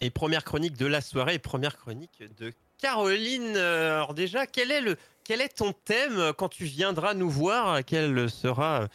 Et 0.00 0.10
première 0.10 0.44
chronique 0.44 0.76
de 0.76 0.86
la 0.86 1.00
soirée, 1.00 1.34
et 1.34 1.38
première 1.38 1.76
chronique 1.76 2.22
de 2.38 2.52
Caroline. 2.78 3.56
Alors 3.56 4.14
déjà, 4.14 4.46
quel 4.46 4.70
est, 4.70 4.80
le, 4.80 4.96
quel 5.24 5.40
est 5.40 5.56
ton 5.58 5.72
thème 5.72 6.32
quand 6.38 6.48
tu 6.48 6.64
viendras 6.64 7.14
nous 7.14 7.28
voir? 7.28 7.84
Quelle 7.84 8.30
sera 8.30 8.88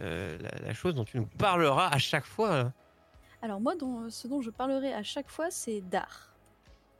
la, 0.00 0.50
la, 0.66 0.74
chose 0.74 0.94
dont 0.94 1.04
tu 1.04 1.18
nous 1.18 1.26
parleras 1.26 1.88
à 1.88 1.98
chaque 1.98 2.26
fois? 2.26 2.72
Alors 3.40 3.60
moi, 3.60 3.76
dont, 3.76 4.10
ce 4.10 4.26
dont 4.26 4.42
je 4.42 4.50
parlerai 4.50 4.92
à 4.92 5.04
chaque 5.04 5.28
fois, 5.28 5.50
c'est 5.50 5.80
d'art. 5.80 6.34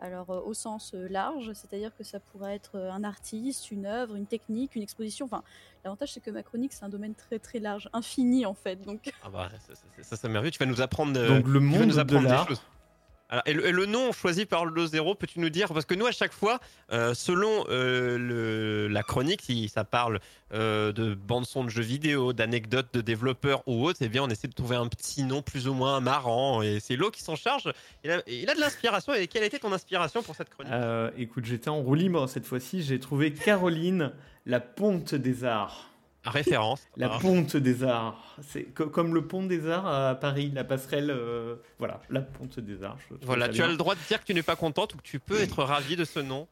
Alors 0.00 0.30
au 0.46 0.54
sens 0.54 0.94
large, 0.94 1.52
c'est-à-dire 1.54 1.90
que 1.96 2.04
ça 2.04 2.20
pourrait 2.20 2.54
être 2.54 2.78
un 2.78 3.02
artiste, 3.02 3.72
une 3.72 3.84
œuvre, 3.84 4.14
une 4.14 4.26
technique, 4.26 4.76
une 4.76 4.82
exposition. 4.82 5.26
Enfin, 5.26 5.42
l'avantage 5.82 6.12
c'est 6.12 6.20
que 6.20 6.30
ma 6.30 6.44
chronique 6.44 6.72
c'est 6.72 6.84
un 6.84 6.88
domaine 6.88 7.16
très 7.16 7.40
très 7.40 7.58
large, 7.58 7.88
infini 7.92 8.46
en 8.46 8.54
fait. 8.54 8.76
Donc. 8.76 9.12
Ah 9.24 9.28
bah 9.28 9.50
ça, 9.66 9.74
ça, 10.02 10.16
ça, 10.16 10.28
merveilleux. 10.28 10.52
Tu 10.52 10.60
vas 10.60 10.66
nous 10.66 10.80
apprendre. 10.80 11.12
Donc 11.26 11.48
le 11.48 11.58
monde 11.58 11.86
nous 11.86 11.98
apprendre 11.98 12.28
de 12.28 12.32
l'art 12.32 12.48
et, 13.44 13.52
le, 13.52 13.86
nom 13.86 14.12
choisi 14.12 14.46
par 14.46 14.64
le 14.64 14.86
zéro, 14.86 15.14
peux-tu 15.14 15.40
nous 15.40 15.50
dire? 15.50 15.68
Parce 15.68 15.84
que 15.84 15.94
nous, 15.94 16.06
à 16.06 16.12
chaque 16.12 16.32
fois, 16.32 16.60
euh, 16.92 17.12
selon 17.12 17.66
euh, 17.68 18.88
la 18.88 19.02
chronique, 19.02 19.42
si 19.42 19.68
ça 19.68 19.84
parle 19.84 20.20
euh, 20.54 20.92
de 20.92 21.14
bande-son 21.14 21.64
de 21.64 21.68
jeux 21.68 21.82
vidéo, 21.82 22.32
d'anecdotes 22.32 22.88
de 22.94 23.00
développeurs 23.02 23.62
ou 23.66 23.84
autres, 23.84 23.98
eh 24.00 24.08
bien, 24.08 24.22
on 24.22 24.28
essaie 24.28 24.48
de 24.48 24.54
trouver 24.54 24.76
un 24.76 24.88
petit 24.88 25.24
nom 25.24 25.42
plus 25.42 25.68
ou 25.68 25.74
moins 25.74 26.00
marrant. 26.00 26.62
Et 26.62 26.80
c'est 26.80 26.96
Lo 26.96 27.10
qui 27.10 27.22
s'en 27.22 27.36
charge. 27.36 27.70
Il 28.02 28.10
a, 28.10 28.22
il 28.26 28.48
a 28.48 28.54
de 28.54 28.60
l'inspiration. 28.60 29.12
Et 29.12 29.26
quelle 29.26 29.44
était 29.44 29.58
ton 29.58 29.72
inspiration 29.72 30.22
pour 30.22 30.34
cette 30.34 30.48
chronique? 30.48 30.72
Écoute, 31.18 31.44
j'étais 31.44 31.68
en 31.68 31.80
roue 31.80 31.94
libre 31.94 32.28
cette 32.28 32.46
fois-ci. 32.46 32.82
J'ai 32.82 32.98
trouvé 32.98 33.32
Caroline, 33.32 34.12
la 34.46 34.60
ponte 34.60 35.14
des 35.14 35.44
arts 35.44 35.87
référence. 36.30 36.86
La 36.96 37.08
ponte 37.08 37.56
des 37.56 37.84
arts. 37.84 38.36
C'est 38.42 38.64
comme 38.64 39.14
le 39.14 39.26
pont 39.26 39.44
des 39.44 39.68
arts 39.68 39.86
à 39.86 40.14
Paris, 40.14 40.50
la 40.54 40.64
passerelle. 40.64 41.10
Euh, 41.10 41.56
voilà, 41.78 42.00
la 42.10 42.20
ponte 42.20 42.60
des 42.60 42.82
arts. 42.82 42.98
Voilà, 43.22 43.48
tu 43.48 43.62
as 43.62 43.68
le 43.68 43.76
droit 43.76 43.94
de 43.94 44.00
dire 44.08 44.20
que 44.20 44.26
tu 44.26 44.34
n'es 44.34 44.42
pas 44.42 44.56
contente 44.56 44.94
ou 44.94 44.98
que 44.98 45.02
tu 45.02 45.18
peux 45.18 45.40
être 45.40 45.62
ravi 45.62 45.96
de 45.96 46.04
ce 46.04 46.20
nom. 46.20 46.48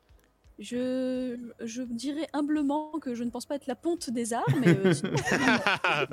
Je, 0.59 1.37
je 1.63 1.83
dirais 1.83 2.27
humblement 2.33 2.93
que 2.99 3.15
je 3.15 3.23
ne 3.25 3.31
pense 3.31 3.45
pas 3.45 3.57
être 3.57 3.67
la 3.67 3.75
ponte 3.75 4.09
des 4.09 4.33
arts, 4.33 4.47
mais. 4.59 4.69
Euh, 4.69 4.95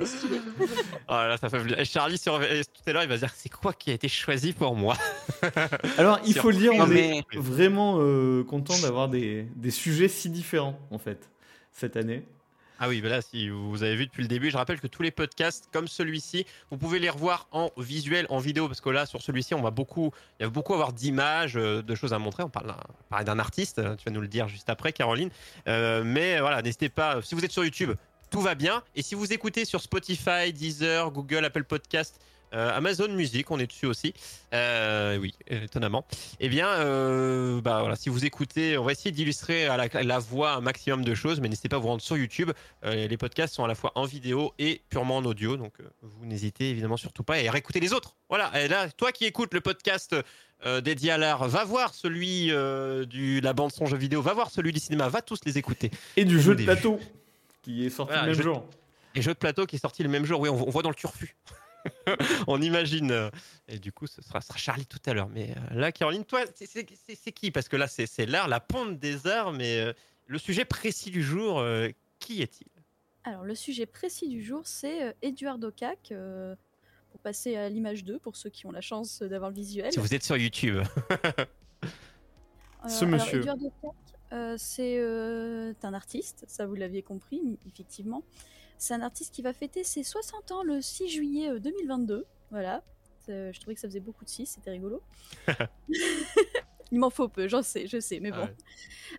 oh 1.08 1.36
ça 1.40 1.48
fait... 1.48 1.80
Et 1.80 1.86
Charlie, 1.86 2.18
sur... 2.18 2.38
tout 2.38 2.82
à 2.86 2.92
l'heure, 2.92 3.04
il 3.04 3.08
va 3.08 3.16
dire 3.16 3.32
c'est 3.34 3.48
quoi 3.48 3.72
qui 3.72 3.90
a 3.90 3.94
été 3.94 4.06
choisi 4.06 4.52
pour 4.52 4.76
moi? 4.76 4.98
Alors, 5.98 6.20
il 6.26 6.34
faut 6.34 6.50
le 6.50 6.58
dire, 6.58 6.72
on 6.74 6.90
est 6.90 7.24
vraiment 7.34 8.00
euh, 8.00 8.44
content 8.44 8.78
d'avoir 8.82 9.08
des, 9.08 9.48
des 9.56 9.70
sujets 9.70 10.08
si 10.08 10.28
différents, 10.28 10.78
en 10.90 10.98
fait, 10.98 11.30
cette 11.72 11.96
année. 11.96 12.26
Ah 12.84 12.88
oui, 12.90 13.00
là, 13.00 13.22
si 13.22 13.48
vous 13.48 13.82
avez 13.82 13.96
vu 13.96 14.04
depuis 14.04 14.20
le 14.20 14.28
début, 14.28 14.50
je 14.50 14.58
rappelle 14.58 14.78
que 14.78 14.86
tous 14.86 15.00
les 15.00 15.10
podcasts 15.10 15.70
comme 15.72 15.88
celui-ci, 15.88 16.44
vous 16.70 16.76
pouvez 16.76 16.98
les 16.98 17.08
revoir 17.08 17.48
en 17.50 17.70
visuel, 17.78 18.26
en 18.28 18.36
vidéo, 18.36 18.68
parce 18.68 18.82
que 18.82 18.90
là, 18.90 19.06
sur 19.06 19.22
celui-ci, 19.22 19.54
on 19.54 19.62
va 19.62 19.70
beaucoup, 19.70 20.12
il 20.38 20.42
y 20.42 20.46
a 20.46 20.50
beaucoup 20.50 20.74
avoir 20.74 20.92
d'images, 20.92 21.56
euh, 21.56 21.80
de 21.80 21.94
choses 21.94 22.12
à 22.12 22.18
montrer. 22.18 22.42
On 22.42 22.50
parle, 22.50 22.74
d'un 23.24 23.38
artiste, 23.38 23.78
euh, 23.78 23.96
tu 23.96 24.04
vas 24.04 24.10
nous 24.10 24.20
le 24.20 24.28
dire 24.28 24.48
juste 24.48 24.68
après, 24.68 24.92
Caroline. 24.92 25.30
Euh, 25.66 26.02
mais 26.04 26.40
voilà, 26.40 26.60
n'hésitez 26.60 26.90
pas, 26.90 27.22
si 27.22 27.34
vous 27.34 27.42
êtes 27.42 27.52
sur 27.52 27.64
YouTube, 27.64 27.92
tout 28.28 28.42
va 28.42 28.54
bien. 28.54 28.82
Et 28.94 29.00
si 29.00 29.14
vous 29.14 29.32
écoutez 29.32 29.64
sur 29.64 29.80
Spotify, 29.80 30.52
Deezer, 30.52 31.10
Google, 31.10 31.46
Apple 31.46 31.64
Podcast, 31.64 32.20
Amazon 32.54 33.08
Music, 33.08 33.50
on 33.50 33.58
est 33.58 33.66
dessus 33.66 33.86
aussi. 33.86 34.14
Euh, 34.52 35.18
oui, 35.18 35.34
étonnamment. 35.48 36.04
Eh 36.40 36.48
bien, 36.48 36.68
euh, 36.68 37.60
bah 37.60 37.80
voilà, 37.80 37.96
si 37.96 38.08
vous 38.08 38.24
écoutez, 38.24 38.78
on 38.78 38.84
va 38.84 38.92
essayer 38.92 39.10
d'illustrer 39.10 39.66
à 39.66 39.76
la, 39.76 40.18
voix 40.18 40.52
un 40.52 40.60
maximum 40.60 41.04
de 41.04 41.14
choses, 41.14 41.40
mais 41.40 41.48
n'hésitez 41.48 41.68
pas 41.68 41.76
à 41.76 41.78
vous 41.80 41.88
rendre 41.88 42.02
sur 42.02 42.16
YouTube. 42.16 42.50
les 42.84 43.16
podcasts 43.16 43.54
sont 43.54 43.64
à 43.64 43.68
la 43.68 43.74
fois 43.74 43.92
en 43.94 44.04
vidéo 44.04 44.52
et 44.58 44.82
purement 44.90 45.16
en 45.16 45.24
audio, 45.24 45.56
donc 45.56 45.72
vous 46.02 46.26
n'hésitez 46.26 46.70
évidemment 46.70 46.96
surtout 46.96 47.24
pas 47.24 47.34
à 47.34 47.50
réécouter 47.50 47.80
les 47.80 47.92
autres. 47.92 48.14
Voilà, 48.28 48.50
et 48.62 48.68
là, 48.68 48.88
toi 48.90 49.12
qui 49.12 49.24
écoutes 49.24 49.54
le 49.54 49.60
podcast 49.60 50.14
dédié 50.82 51.10
à 51.10 51.18
l'art, 51.18 51.48
va 51.48 51.64
voir 51.64 51.94
celui 51.94 52.48
de 52.48 53.40
la 53.42 53.52
bande 53.52 53.72
son 53.72 53.86
jeu 53.86 53.96
vidéo, 53.96 54.22
va 54.22 54.34
voir 54.34 54.50
celui 54.50 54.72
du 54.72 54.80
cinéma, 54.80 55.08
va 55.08 55.22
tous 55.22 55.40
les 55.44 55.58
écouter. 55.58 55.90
Et 56.16 56.24
du 56.24 56.40
jeu 56.40 56.54
de 56.54 56.62
plateau 56.64 57.00
qui 57.62 57.86
est 57.86 57.90
sorti 57.90 58.14
le 58.14 58.26
même 58.26 58.42
jour. 58.42 58.64
Et 59.16 59.22
jeu 59.22 59.32
de 59.32 59.38
plateau 59.38 59.66
qui 59.66 59.76
est 59.76 59.80
sorti 59.80 60.02
le 60.02 60.08
même 60.08 60.24
jour, 60.24 60.40
oui, 60.40 60.48
on, 60.48 60.66
on 60.66 60.70
voit 60.70 60.82
dans 60.82 60.90
le 60.90 60.94
turfu. 60.94 61.36
on 62.46 62.60
imagine. 62.60 63.10
Euh, 63.10 63.30
et 63.68 63.78
du 63.78 63.92
coup, 63.92 64.06
ce 64.06 64.22
sera, 64.22 64.40
Charlie 64.56 64.86
tout 64.86 65.00
à 65.06 65.14
l'heure. 65.14 65.28
Mais 65.28 65.50
euh, 65.50 65.74
là, 65.74 65.92
Caroline, 65.92 66.24
toi, 66.24 66.44
c'est 66.54 67.32
qui? 67.32 67.50
Parce 67.50 67.68
que 67.68 67.76
là, 67.76 67.86
c'est 67.86 68.26
l'art, 68.26 68.48
la 68.48 68.60
ponte 68.60 68.98
des 68.98 69.26
arts, 69.26 69.52
mais 69.52 69.80
euh, 69.80 69.92
le 70.26 70.38
sujet 70.38 70.64
précis 70.64 71.10
du 71.10 71.22
jour, 71.22 71.64
qui 72.18 72.42
est-il? 72.42 72.68
Alors, 73.24 73.44
le 73.44 73.54
sujet 73.54 73.86
précis 73.86 74.28
du 74.28 74.42
jour, 74.42 74.62
c'est 74.64 75.14
Eduardo 75.22 75.70
Cac. 75.70 76.12
pour 77.10 77.20
passer 77.20 77.56
à 77.56 77.68
l'image 77.68 78.04
2, 78.04 78.18
pour 78.18 78.36
ceux 78.36 78.50
qui 78.50 78.66
ont 78.66 78.72
la 78.72 78.80
chance 78.80 79.22
d'avoir 79.22 79.50
le 79.50 79.56
visuel. 79.56 79.92
Si 79.92 79.98
vous 79.98 80.14
êtes 80.14 80.24
sur 80.24 80.36
YouTube. 80.36 80.82
Ce 82.88 83.04
monsieur. 83.06 83.40
Eduardo 83.40 83.72
Cac, 83.82 84.58
c'est 84.58 84.98
un 84.98 85.94
artiste, 85.94 86.44
ça 86.48 86.66
vous 86.66 86.74
l'aviez 86.74 87.02
compris, 87.02 87.40
effectivement. 87.66 88.22
C'est 88.84 88.92
un 88.92 89.00
artiste 89.00 89.34
qui 89.34 89.40
va 89.40 89.54
fêter 89.54 89.82
ses 89.82 90.02
60 90.02 90.52
ans 90.52 90.62
le 90.62 90.82
6 90.82 91.08
juillet 91.08 91.58
2022. 91.58 92.14
Euh, 92.14 92.22
voilà. 92.50 92.82
Je 93.26 93.58
trouvais 93.58 93.74
que 93.74 93.80
ça 93.80 93.88
faisait 93.88 93.98
beaucoup 93.98 94.26
de 94.26 94.28
6, 94.28 94.44
c'était 94.44 94.72
rigolo. 94.72 95.00
il 96.92 96.98
m'en 96.98 97.08
faut 97.08 97.28
peu, 97.28 97.48
j'en 97.48 97.62
sais, 97.62 97.86
je 97.86 97.98
sais, 97.98 98.20
mais 98.20 98.30
bon. 98.30 98.46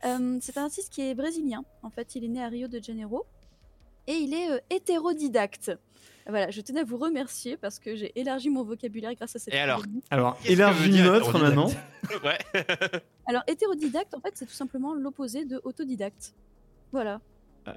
Euh, 0.05 0.37
c'est 0.39 0.55
un 0.59 0.65
artiste 0.65 0.93
qui 0.93 1.01
est 1.01 1.15
brésilien. 1.15 1.65
En 1.81 1.89
fait, 1.89 2.13
il 2.13 2.23
est 2.23 2.27
né 2.27 2.43
à 2.43 2.47
Rio 2.47 2.67
de 2.67 2.79
Janeiro. 2.79 3.25
Et 4.05 4.13
il 4.13 4.35
est 4.35 4.51
euh, 4.51 4.59
hétérodidacte. 4.69 5.71
Voilà, 6.27 6.51
je 6.51 6.61
tenais 6.61 6.81
à 6.81 6.83
vous 6.83 6.97
remercier 6.97 7.57
parce 7.57 7.79
que 7.79 7.95
j'ai 7.95 8.11
élargi 8.19 8.51
mon 8.51 8.63
vocabulaire 8.63 9.15
grâce 9.15 9.35
à 9.35 9.39
cette. 9.39 9.51
Et 9.51 9.57
alors 9.57 9.81
Alors, 10.11 10.37
élargi 10.45 11.01
notre 11.01 11.39
maintenant. 11.39 11.71
ouais. 12.23 12.37
alors, 13.25 13.41
hétérodidacte, 13.47 14.13
en 14.13 14.19
fait, 14.19 14.33
c'est 14.35 14.45
tout 14.45 14.53
simplement 14.53 14.93
l'opposé 14.93 15.43
de 15.43 15.59
autodidacte. 15.63 16.35
Voilà. 16.91 17.19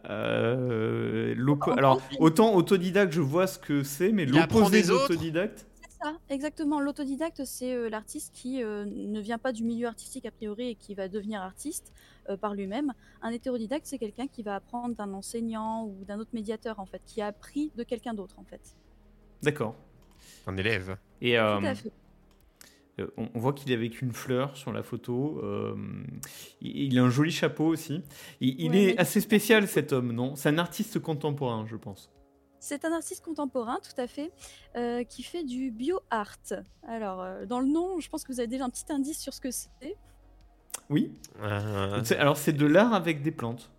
Euh, 0.09 1.35
alors, 1.77 2.01
autant 2.19 2.55
autodidacte, 2.55 3.13
je 3.13 3.21
vois 3.21 3.47
ce 3.47 3.59
que 3.59 3.83
c'est, 3.83 4.13
mais 4.13 4.27
l'opposé 4.27 4.83
d'autodidacte 4.83 5.67
C'est 5.83 6.05
ça, 6.05 6.13
exactement. 6.29 6.81
L'autodidacte, 6.81 7.45
c'est 7.45 7.73
euh, 7.73 7.89
l'artiste 7.89 8.35
qui 8.35 8.63
euh, 8.63 8.85
ne 8.87 9.21
vient 9.21 9.39
pas 9.39 9.53
du 9.53 9.65
milieu 9.65 9.87
artistique 9.87 10.27
a 10.27 10.31
priori 10.31 10.71
et 10.71 10.75
qui 10.75 10.95
va 10.95 11.09
devenir 11.09 11.41
artiste 11.41 11.93
par 12.43 12.53
lui-même. 12.53 12.93
Un 13.23 13.31
hétérodidacte, 13.31 13.87
c'est 13.87 13.99
quelqu'un 13.99 14.27
qui 14.27 14.43
va 14.43 14.57
apprendre 14.57 14.95
d'un 14.95 15.15
enseignant 15.15 15.87
ou 15.87 16.05
d'un 16.05 16.19
autre 16.19 16.31
médiateur, 16.35 16.79
en 16.79 16.85
fait, 16.85 17.01
qui 17.07 17.23
a 17.23 17.29
appris 17.29 17.73
de 17.75 17.83
quelqu'un 17.85 18.13
d'autre, 18.13 18.39
en 18.39 18.45
fait. 18.45 18.77
D'accord. 19.43 19.75
Un 20.47 20.57
élève. 20.59 20.99
Et, 21.23 21.37
Tout 21.37 21.65
à 21.65 21.75
fait. 21.75 21.93
Euh, 23.01 23.07
on, 23.17 23.39
voit 23.39 23.53
qu'il 23.53 23.71
est 23.71 23.75
avec 23.75 24.01
une 24.03 24.13
fleur 24.13 24.57
sur 24.57 24.73
la 24.73 24.83
photo. 24.83 25.41
Euh, 25.43 25.75
il, 26.61 26.99
a 26.99 27.03
un 27.03 27.11
joli 27.11 27.31
chapeau 27.31 27.67
aussi. 27.67 28.03
Il, 28.41 28.75
est 28.77 28.99
assez 28.99 29.21
spécial 29.21 29.69
cet 29.69 29.93
homme, 29.93 30.13
non? 30.13 30.35
C'est 30.37 30.49
un 30.49 30.59
artiste 30.59 30.99
contemporain, 30.99 31.67
je 31.67 31.77
pense. 31.77 32.11
C'est 32.61 32.85
un 32.85 32.93
artiste 32.93 33.25
contemporain, 33.25 33.79
tout 33.83 34.01
à 34.01 34.09
fait, 34.09 34.33
euh, 34.77 35.05
qui 35.05 35.23
fait 35.23 35.45
du 35.45 35.71
bio-art. 35.71 36.39
Alors, 36.87 37.25
dans 37.47 37.61
le 37.61 37.69
nom, 37.69 38.01
je 38.01 38.09
pense 38.09 38.25
que 38.25 38.33
vous 38.33 38.41
avez 38.41 38.49
déjà 38.49 38.65
un 38.65 38.71
petit 38.71 38.91
indice 38.93 39.21
sur 39.21 39.33
ce 39.33 39.41
que 39.41 39.51
c'est. 39.51 39.97
Oui. 40.91 41.13
Alors, 41.41 42.37
c'est 42.37 42.53
de 42.53 42.67
l'art 42.67 42.95
avec 42.95 43.23
des 43.23 43.31
plantes. 43.31 43.71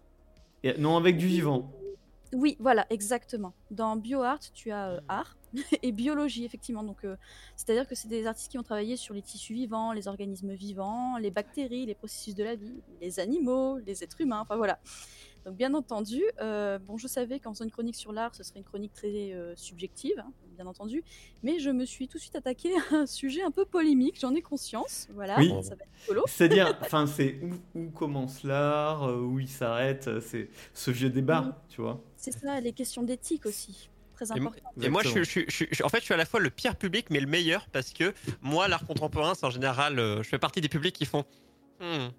non, 0.77 0.95
avec 0.95 1.17
du 1.17 1.27
vivant. 1.27 1.71
Oui, 2.31 2.55
voilà, 2.59 2.85
exactement. 2.89 3.53
Dans 3.71 3.95
bio-art, 3.95 4.39
tu 4.53 4.71
as 4.71 5.01
art, 5.07 5.35
et 5.83 5.91
biologie, 5.91 6.45
effectivement. 6.45 6.83
Donc, 6.83 7.03
euh, 7.03 7.15
c'est-à-dire 7.55 7.87
que 7.87 7.95
c'est 7.95 8.07
des 8.07 8.25
artistes 8.27 8.51
qui 8.51 8.57
ont 8.57 8.63
travaillé 8.63 8.97
sur 8.97 9.13
les 9.13 9.21
tissus 9.21 9.53
vivants, 9.53 9.91
les 9.91 10.07
organismes 10.07 10.53
vivants, 10.53 11.17
les 11.17 11.31
bactéries, 11.31 11.85
les 11.85 11.95
processus 11.95 12.35
de 12.35 12.43
la 12.43 12.55
vie, 12.55 12.81
les 13.01 13.19
animaux, 13.19 13.77
les 13.79 14.03
êtres 14.03 14.21
humains, 14.21 14.39
enfin 14.41 14.57
voilà. 14.57 14.79
Donc, 15.45 15.55
bien 15.55 15.73
entendu, 15.73 16.21
euh, 16.41 16.79
bon, 16.79 16.97
je 16.97 17.07
savais 17.07 17.39
qu'en 17.39 17.53
faisant 17.53 17.63
une 17.63 17.71
chronique 17.71 17.95
sur 17.95 18.11
l'art, 18.11 18.35
ce 18.35 18.43
serait 18.43 18.59
une 18.59 18.65
chronique 18.65 18.93
très 18.93 19.31
euh, 19.33 19.55
subjective, 19.55 20.19
hein, 20.19 20.31
bien 20.57 20.67
entendu, 20.67 21.03
mais 21.43 21.59
je 21.59 21.69
me 21.69 21.85
suis 21.85 22.09
tout 22.09 22.17
de 22.17 22.21
suite 22.21 22.35
attaqué 22.35 22.73
à 22.75 22.95
un 22.95 23.05
sujet 23.05 23.41
un 23.41 23.51
peu 23.51 23.63
polémique, 23.65 24.19
j'en 24.19 24.35
ai 24.35 24.41
conscience, 24.41 25.07
voilà, 25.13 25.35
ça 25.35 25.75
va 25.75 25.85
être 25.85 26.23
C'est-à-dire, 26.27 26.77
enfin, 26.81 27.07
c'est 27.07 27.39
où, 27.41 27.79
où, 27.79 27.89
commence 27.89 28.43
l'art, 28.43 29.17
où 29.17 29.39
il 29.39 29.47
s'arrête, 29.47 30.19
c'est 30.19 30.49
ce 30.73 30.91
vieux 30.91 31.09
débat, 31.09 31.63
tu 31.69 31.81
vois. 31.81 32.03
C'est 32.17 32.31
ça, 32.31 32.59
les 32.59 32.73
questions 32.73 33.03
d'éthique 33.03 33.45
aussi. 33.45 33.89
Et, 34.81 34.89
moi, 34.89 35.01
je, 35.03 35.23
je, 35.23 35.83
en 35.83 35.89
fait, 35.89 35.99
je 35.99 36.05
suis 36.05 36.13
à 36.13 36.17
la 36.17 36.25
fois 36.25 36.39
le 36.39 36.49
pire 36.49 36.75
public, 36.75 37.07
mais 37.09 37.19
le 37.19 37.27
meilleur, 37.27 37.67
parce 37.71 37.91
que 37.91 38.13
moi, 38.41 38.67
l'art 38.67 38.85
contemporain, 38.85 39.33
c'est 39.35 39.45
en 39.45 39.49
général, 39.49 39.99
euh, 39.99 40.23
je 40.23 40.29
fais 40.29 40.39
partie 40.39 40.61
des 40.61 40.69
publics 40.69 40.95
qui 40.95 41.05
font 41.05 41.25
hmm, 41.79 42.09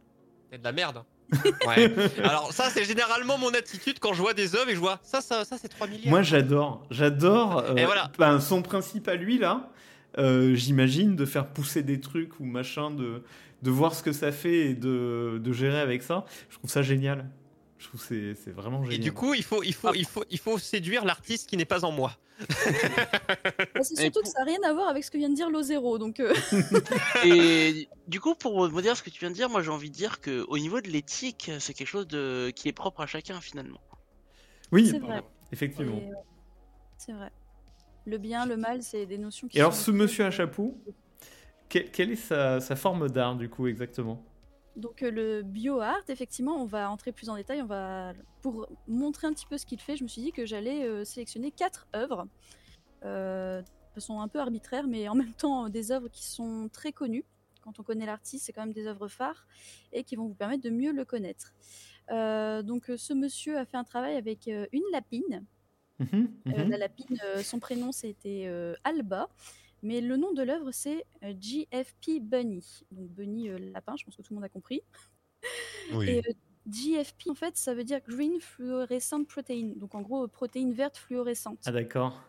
c'est 0.50 0.58
de 0.58 0.64
la 0.64 0.72
merde. 0.72 1.02
ouais. 1.66 1.92
Alors 2.24 2.52
ça, 2.52 2.70
c'est 2.70 2.84
généralement 2.84 3.38
mon 3.38 3.50
attitude 3.50 4.00
quand 4.00 4.12
je 4.14 4.20
vois 4.20 4.34
des 4.34 4.56
œuvres 4.56 4.68
et 4.68 4.74
je 4.74 4.80
vois 4.80 4.98
ça, 5.02 5.20
ça, 5.20 5.44
ça, 5.44 5.56
c'est 5.58 5.68
3 5.68 5.86
milliards. 5.86 6.10
Moi, 6.10 6.22
j'adore, 6.22 6.84
j'adore. 6.90 7.58
Euh, 7.58 7.76
et 7.76 7.84
voilà. 7.84 8.10
Ben, 8.18 8.40
son 8.40 8.62
principe 8.62 9.06
à 9.06 9.14
lui 9.14 9.38
là, 9.38 9.70
euh, 10.18 10.56
j'imagine 10.56 11.14
de 11.14 11.24
faire 11.24 11.46
pousser 11.46 11.84
des 11.84 12.00
trucs 12.00 12.40
ou 12.40 12.44
machin, 12.44 12.90
de 12.90 13.22
de 13.62 13.70
voir 13.70 13.94
ce 13.94 14.02
que 14.02 14.12
ça 14.12 14.32
fait 14.32 14.70
et 14.70 14.74
de, 14.74 15.40
de 15.42 15.52
gérer 15.52 15.80
avec 15.80 16.02
ça. 16.02 16.24
Je 16.48 16.56
trouve 16.56 16.70
ça 16.70 16.82
génial. 16.82 17.28
Je 17.80 17.86
trouve 17.88 18.06
que 18.08 18.34
c'est 18.34 18.50
vraiment 18.50 18.84
génial. 18.84 19.00
Et 19.00 19.02
du 19.02 19.12
coup, 19.12 19.32
il 19.32 19.42
faut, 19.42 19.62
il 19.62 19.72
faut, 19.72 19.94
il 19.94 20.04
faut, 20.04 20.22
il 20.30 20.38
faut 20.38 20.58
séduire 20.58 21.06
l'artiste 21.06 21.48
qui 21.48 21.56
n'est 21.56 21.64
pas 21.64 21.84
en 21.84 21.92
moi. 21.92 22.16
Bah, 23.74 23.84
c'est 23.84 23.96
surtout 23.96 24.20
que 24.22 24.28
ça 24.28 24.40
n'a 24.40 24.44
rien 24.44 24.58
à 24.64 24.72
voir 24.74 24.88
avec 24.88 25.04
ce 25.04 25.10
que 25.10 25.16
vient 25.16 25.30
de 25.30 25.34
dire 25.34 25.48
Lozero, 25.48 25.96
donc. 25.98 26.20
euh, 26.20 26.34
Et 27.24 27.88
du 28.08 28.20
coup, 28.20 28.34
pour 28.34 28.68
me 28.70 28.82
dire 28.82 28.96
ce 28.96 29.02
que 29.02 29.08
tu 29.10 29.20
viens 29.20 29.30
de 29.30 29.34
dire, 29.34 29.48
moi 29.48 29.62
j'ai 29.62 29.70
envie 29.70 29.90
de 29.90 29.94
dire 29.94 30.20
que 30.20 30.44
au 30.48 30.58
niveau 30.58 30.80
de 30.80 30.88
l'éthique, 30.88 31.50
c'est 31.60 31.72
quelque 31.72 31.88
chose 31.88 32.08
de 32.08 32.50
qui 32.54 32.68
est 32.68 32.72
propre 32.72 33.00
à 33.00 33.06
chacun 33.06 33.40
finalement. 33.40 33.80
Oui, 34.72 34.86
C'est 34.86 34.98
vrai. 34.98 35.22
effectivement. 35.52 36.02
C'est 36.98 37.12
vrai. 37.12 37.30
Le 38.06 38.18
bien, 38.18 38.44
le 38.44 38.56
mal, 38.56 38.82
c'est 38.82 39.06
des 39.06 39.18
notions 39.18 39.48
qui. 39.48 39.56
Et 39.58 39.60
alors, 39.60 39.74
ce 39.74 39.90
monsieur 39.90 40.24
à 40.24 40.30
chapeau, 40.30 40.76
que- 41.68 41.78
quelle 41.78 42.10
est 42.10 42.16
sa, 42.16 42.60
sa 42.60 42.76
forme 42.76 43.08
d'art, 43.08 43.36
du 43.36 43.48
coup, 43.48 43.66
exactement? 43.68 44.22
Donc 44.76 45.02
euh, 45.02 45.10
le 45.10 45.42
bioart, 45.42 46.08
effectivement, 46.08 46.56
on 46.56 46.64
va 46.64 46.90
entrer 46.90 47.12
plus 47.12 47.28
en 47.28 47.36
détail. 47.36 47.62
On 47.62 47.66
va 47.66 48.12
pour 48.42 48.68
montrer 48.86 49.26
un 49.26 49.32
petit 49.32 49.46
peu 49.46 49.58
ce 49.58 49.66
qu'il 49.66 49.80
fait. 49.80 49.96
Je 49.96 50.04
me 50.04 50.08
suis 50.08 50.22
dit 50.22 50.32
que 50.32 50.46
j'allais 50.46 50.84
euh, 50.84 51.04
sélectionner 51.04 51.50
quatre 51.50 51.86
œuvres 51.94 52.26
euh, 53.04 53.62
de 53.62 53.94
façon 53.94 54.20
un 54.20 54.28
peu 54.28 54.38
arbitraire, 54.38 54.86
mais 54.86 55.08
en 55.08 55.14
même 55.14 55.32
temps 55.32 55.68
des 55.68 55.90
œuvres 55.92 56.08
qui 56.08 56.24
sont 56.24 56.68
très 56.72 56.92
connues. 56.92 57.24
Quand 57.62 57.78
on 57.78 57.82
connaît 57.82 58.06
l'artiste, 58.06 58.46
c'est 58.46 58.52
quand 58.52 58.62
même 58.62 58.72
des 58.72 58.86
œuvres 58.86 59.08
phares 59.08 59.46
et 59.92 60.04
qui 60.04 60.16
vont 60.16 60.26
vous 60.26 60.34
permettre 60.34 60.62
de 60.62 60.70
mieux 60.70 60.92
le 60.92 61.04
connaître. 61.04 61.54
Euh, 62.10 62.62
donc 62.62 62.90
euh, 62.90 62.96
ce 62.96 63.12
monsieur 63.12 63.58
a 63.58 63.64
fait 63.64 63.76
un 63.76 63.84
travail 63.84 64.16
avec 64.16 64.46
une 64.46 64.82
lapine. 64.92 65.44
Mhm, 65.98 66.30
mhm. 66.46 66.70
la 66.70 66.78
lapine, 66.78 67.18
son 67.42 67.58
prénom 67.58 67.92
c'était 67.92 68.50
Alba, 68.84 69.28
mais 69.82 70.00
le 70.00 70.16
nom 70.16 70.32
de 70.32 70.42
l'œuvre 70.42 70.70
c'est 70.72 71.04
euh, 71.24 71.32
GFP 71.32 72.20
Bunny. 72.20 72.84
Donc 72.90 73.08
Bunny 73.10 73.48
euh, 73.48 73.58
lapin, 73.72 73.94
je 73.96 74.04
pense 74.04 74.16
que 74.16 74.22
tout 74.22 74.32
le 74.32 74.36
monde 74.36 74.44
a 74.44 74.48
compris. 74.48 74.82
Oui. 75.94 76.08
Et 76.08 76.18
euh, 76.18 76.32
GFP 76.68 77.30
en 77.30 77.34
fait 77.34 77.56
ça 77.56 77.74
veut 77.74 77.82
dire 77.82 78.00
Green 78.06 78.38
Fluorescent 78.40 79.24
Protein, 79.24 79.72
donc 79.74 79.94
en 79.94 80.02
gros 80.02 80.24
euh, 80.24 80.28
protéine 80.28 80.72
verte 80.72 80.98
fluorescente. 80.98 81.58
Ah, 81.64 81.72
d'accord. 81.72 82.22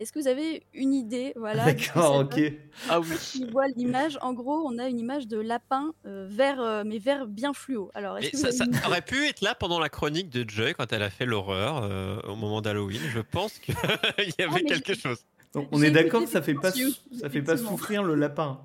Est-ce 0.00 0.12
que 0.12 0.20
vous 0.20 0.28
avez 0.28 0.62
une 0.74 0.94
idée 0.94 1.32
voilà, 1.34 1.64
D'accord, 1.64 2.20
ok. 2.20 2.40
Ah 2.88 3.00
oui. 3.00 3.16
Qui 3.20 3.44
voit 3.50 3.66
l'image, 3.66 4.16
en 4.22 4.32
gros 4.32 4.64
on 4.64 4.78
a 4.78 4.88
une 4.88 5.00
image 5.00 5.26
de 5.26 5.38
lapin 5.38 5.92
euh, 6.06 6.28
vert, 6.30 6.60
euh, 6.60 6.84
mais 6.86 6.98
vert 6.98 7.26
bien 7.26 7.52
fluo. 7.52 7.90
Alors 7.94 8.16
Mais 8.20 8.30
ça, 8.30 8.52
ça 8.52 8.64
aurait 8.86 9.02
pu 9.02 9.26
être 9.26 9.40
là 9.40 9.56
pendant 9.56 9.80
la 9.80 9.88
chronique 9.88 10.30
de 10.30 10.48
Joy 10.48 10.74
quand 10.74 10.92
elle 10.92 11.02
a 11.02 11.10
fait 11.10 11.26
l'horreur 11.26 11.82
euh, 11.82 12.20
au 12.28 12.36
moment 12.36 12.60
d'Halloween. 12.60 13.00
Je 13.08 13.18
pense 13.18 13.58
qu'il 13.58 13.74
y 14.38 14.42
avait 14.42 14.62
mais 14.62 14.62
quelque 14.62 14.94
chose. 14.94 15.24
Donc, 15.54 15.68
on 15.72 15.80
est 15.82 15.90
d'accord 15.90 16.22
que 16.22 16.28
ça 16.28 16.42
fait 16.42 16.54
pas, 16.54 16.70
ça 16.72 17.30
fait 17.30 17.42
pas 17.42 17.56
souffrir 17.56 18.02
le 18.02 18.14
lapin. 18.14 18.60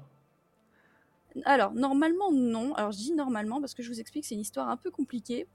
Alors, 1.45 1.73
normalement, 1.73 2.31
non. 2.31 2.75
Alors, 2.75 2.91
je 2.91 2.97
dis 2.97 3.13
normalement 3.13 3.59
parce 3.59 3.73
que 3.73 3.81
je 3.81 3.89
vous 3.89 3.99
explique, 3.99 4.25
c'est 4.25 4.35
une 4.35 4.41
histoire 4.41 4.69
un 4.69 4.77
peu 4.77 4.91
compliquée. 4.91 5.47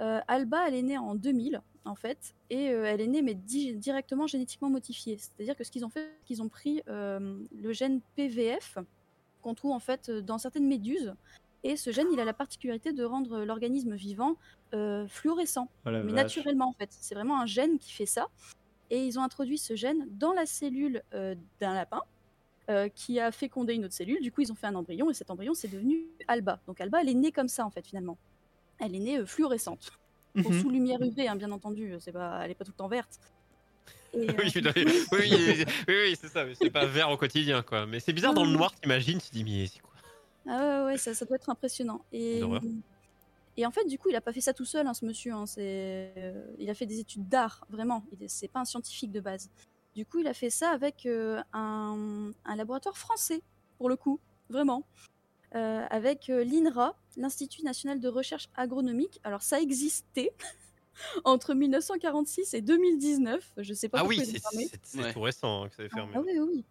Euh, 0.00 0.20
Alba, 0.28 0.66
elle 0.68 0.74
est 0.74 0.82
née 0.82 0.96
en 0.96 1.14
2000, 1.16 1.60
en 1.84 1.94
fait, 1.96 2.34
et 2.50 2.70
euh, 2.70 2.84
elle 2.84 3.00
est 3.00 3.08
née, 3.08 3.20
mais 3.20 3.34
di- 3.34 3.74
directement 3.74 4.26
génétiquement 4.28 4.70
modifiée. 4.70 5.18
C'est-à-dire 5.18 5.56
que 5.56 5.64
ce 5.64 5.70
qu'ils 5.72 5.84
ont 5.84 5.88
fait, 5.90 6.12
c'est 6.20 6.26
qu'ils 6.26 6.40
ont 6.42 6.48
pris 6.48 6.82
euh, 6.88 7.36
le 7.60 7.72
gène 7.72 8.00
PVF, 8.14 8.78
qu'on 9.42 9.54
trouve 9.54 9.72
en 9.72 9.80
fait 9.80 10.08
dans 10.10 10.38
certaines 10.38 10.66
méduses, 10.68 11.12
et 11.64 11.76
ce 11.76 11.90
gène, 11.90 12.06
il 12.12 12.20
a 12.20 12.24
la 12.24 12.32
particularité 12.32 12.92
de 12.92 13.02
rendre 13.04 13.40
l'organisme 13.44 13.96
vivant 13.96 14.36
euh, 14.72 15.06
fluorescent, 15.08 15.68
Oh 15.84 15.90
mais 15.90 16.12
vache. 16.12 16.36
naturellement, 16.36 16.68
en 16.68 16.72
fait. 16.72 16.88
C'est 16.92 17.16
vraiment 17.16 17.40
un 17.40 17.46
gène 17.46 17.78
qui 17.78 17.92
fait 17.92 18.06
ça. 18.06 18.28
Et 18.90 19.04
ils 19.04 19.18
ont 19.18 19.22
introduit 19.22 19.58
ce 19.58 19.76
gène 19.76 20.06
dans 20.10 20.32
la 20.32 20.46
cellule 20.46 21.02
euh, 21.14 21.34
d'un 21.60 21.74
lapin, 21.74 22.00
euh, 22.70 22.88
qui 22.88 23.18
a 23.20 23.30
fécondé 23.32 23.74
une 23.74 23.84
autre 23.84 23.94
cellule. 23.94 24.20
Du 24.22 24.32
coup, 24.32 24.40
ils 24.42 24.52
ont 24.52 24.54
fait 24.54 24.66
un 24.66 24.74
embryon 24.74 25.10
et 25.10 25.14
cet 25.14 25.30
embryon, 25.30 25.54
c'est 25.54 25.68
devenu 25.68 26.06
Alba. 26.26 26.60
Donc 26.66 26.80
Alba, 26.80 27.00
elle 27.02 27.08
est 27.08 27.14
née 27.14 27.32
comme 27.32 27.48
ça, 27.48 27.64
en 27.66 27.70
fait, 27.70 27.86
finalement. 27.86 28.18
Elle 28.78 28.94
est 28.94 29.00
née 29.00 29.18
euh, 29.18 29.26
fluorescente. 29.26 29.90
Bon, 30.34 30.50
Mhm. 30.50 30.60
sous 30.60 30.70
lumière 30.70 31.00
UV, 31.02 31.26
hein, 31.28 31.36
bien 31.36 31.50
entendu. 31.50 31.94
C'est 32.00 32.12
pas, 32.12 32.42
elle 32.44 32.50
est 32.50 32.54
pas 32.54 32.64
tout 32.64 32.72
le 32.72 32.76
temps 32.76 32.88
verte. 32.88 33.18
Et, 34.14 34.26
Oui, 34.38 34.52
oui, 34.54 34.62
oui, 34.64 34.84
oui, 35.12 35.64
oui, 35.88 35.94
oui, 36.04 36.16
c'est 36.20 36.28
ça. 36.28 36.44
C'est 36.54 36.70
pas 36.70 36.86
vert 36.86 37.10
au 37.10 37.16
quotidien, 37.16 37.62
quoi. 37.62 37.86
Mais 37.86 38.00
c'est 38.00 38.12
bizarre 38.12 38.34
dans 38.34 38.44
le 38.44 38.50
noir, 38.52 38.74
t'imagines, 38.74 39.18
tu 39.20 39.30
dis, 39.30 39.44
mais 39.44 39.66
c'est 39.66 39.80
quoi? 39.80 39.92
Ah 40.46 40.80
ouais, 40.80 40.92
ouais, 40.92 40.96
ça, 40.98 41.12
ça 41.14 41.24
doit 41.26 41.36
être 41.36 41.50
impressionnant. 41.50 42.04
Et. 42.12 42.40
Et 43.60 43.66
en 43.66 43.70
fait, 43.72 43.84
du 43.84 43.98
coup, 43.98 44.08
il 44.08 44.16
a 44.16 44.20
pas 44.20 44.32
fait 44.32 44.40
ça 44.40 44.54
tout 44.54 44.64
seul, 44.64 44.86
hein, 44.86 44.94
ce 44.94 45.04
monsieur. 45.04 45.32
hein, 45.32 45.46
c'est, 45.46 46.12
euh, 46.16 46.44
il 46.58 46.70
a 46.70 46.74
fait 46.74 46.86
des 46.86 47.00
études 47.00 47.28
d'art, 47.28 47.66
vraiment. 47.70 48.04
Est- 48.20 48.28
C'est 48.28 48.48
pas 48.48 48.60
un 48.60 48.64
scientifique 48.64 49.10
de 49.12 49.20
base. 49.20 49.50
Du 49.94 50.06
coup, 50.06 50.18
il 50.20 50.26
a 50.28 50.34
fait 50.34 50.50
ça 50.50 50.70
avec 50.70 51.06
euh, 51.06 51.42
un, 51.52 52.30
un 52.44 52.56
laboratoire 52.56 52.96
français, 52.96 53.42
pour 53.78 53.88
le 53.88 53.96
coup, 53.96 54.20
vraiment. 54.48 54.86
Euh, 55.54 55.84
avec 55.90 56.28
euh, 56.30 56.44
l'INRA, 56.44 56.94
l'Institut 57.16 57.62
national 57.62 58.00
de 58.00 58.08
recherche 58.08 58.48
agronomique. 58.54 59.18
Alors, 59.24 59.42
ça 59.42 59.60
existait 59.60 60.32
entre 61.24 61.54
1946 61.54 62.54
et 62.54 62.60
2019. 62.60 63.52
Je 63.56 63.74
sais 63.74 63.88
pas 63.88 64.00
Ah 64.00 64.04
oui, 64.04 64.18
c'est 64.24 64.38
fermé. 64.40 64.68
c'est- 64.70 64.80
c'est 64.84 64.98
Ouais. 65.02 65.12
tout 65.12 65.20
récent 65.20 65.64
hein, 65.64 65.68
que 65.68 65.74
ça 65.74 65.82
avait 65.82 65.88
fermé. 65.88 66.12
Ah 66.14 66.20
oui, 66.24 66.32
oui, 66.38 66.48
oui. 66.48 66.64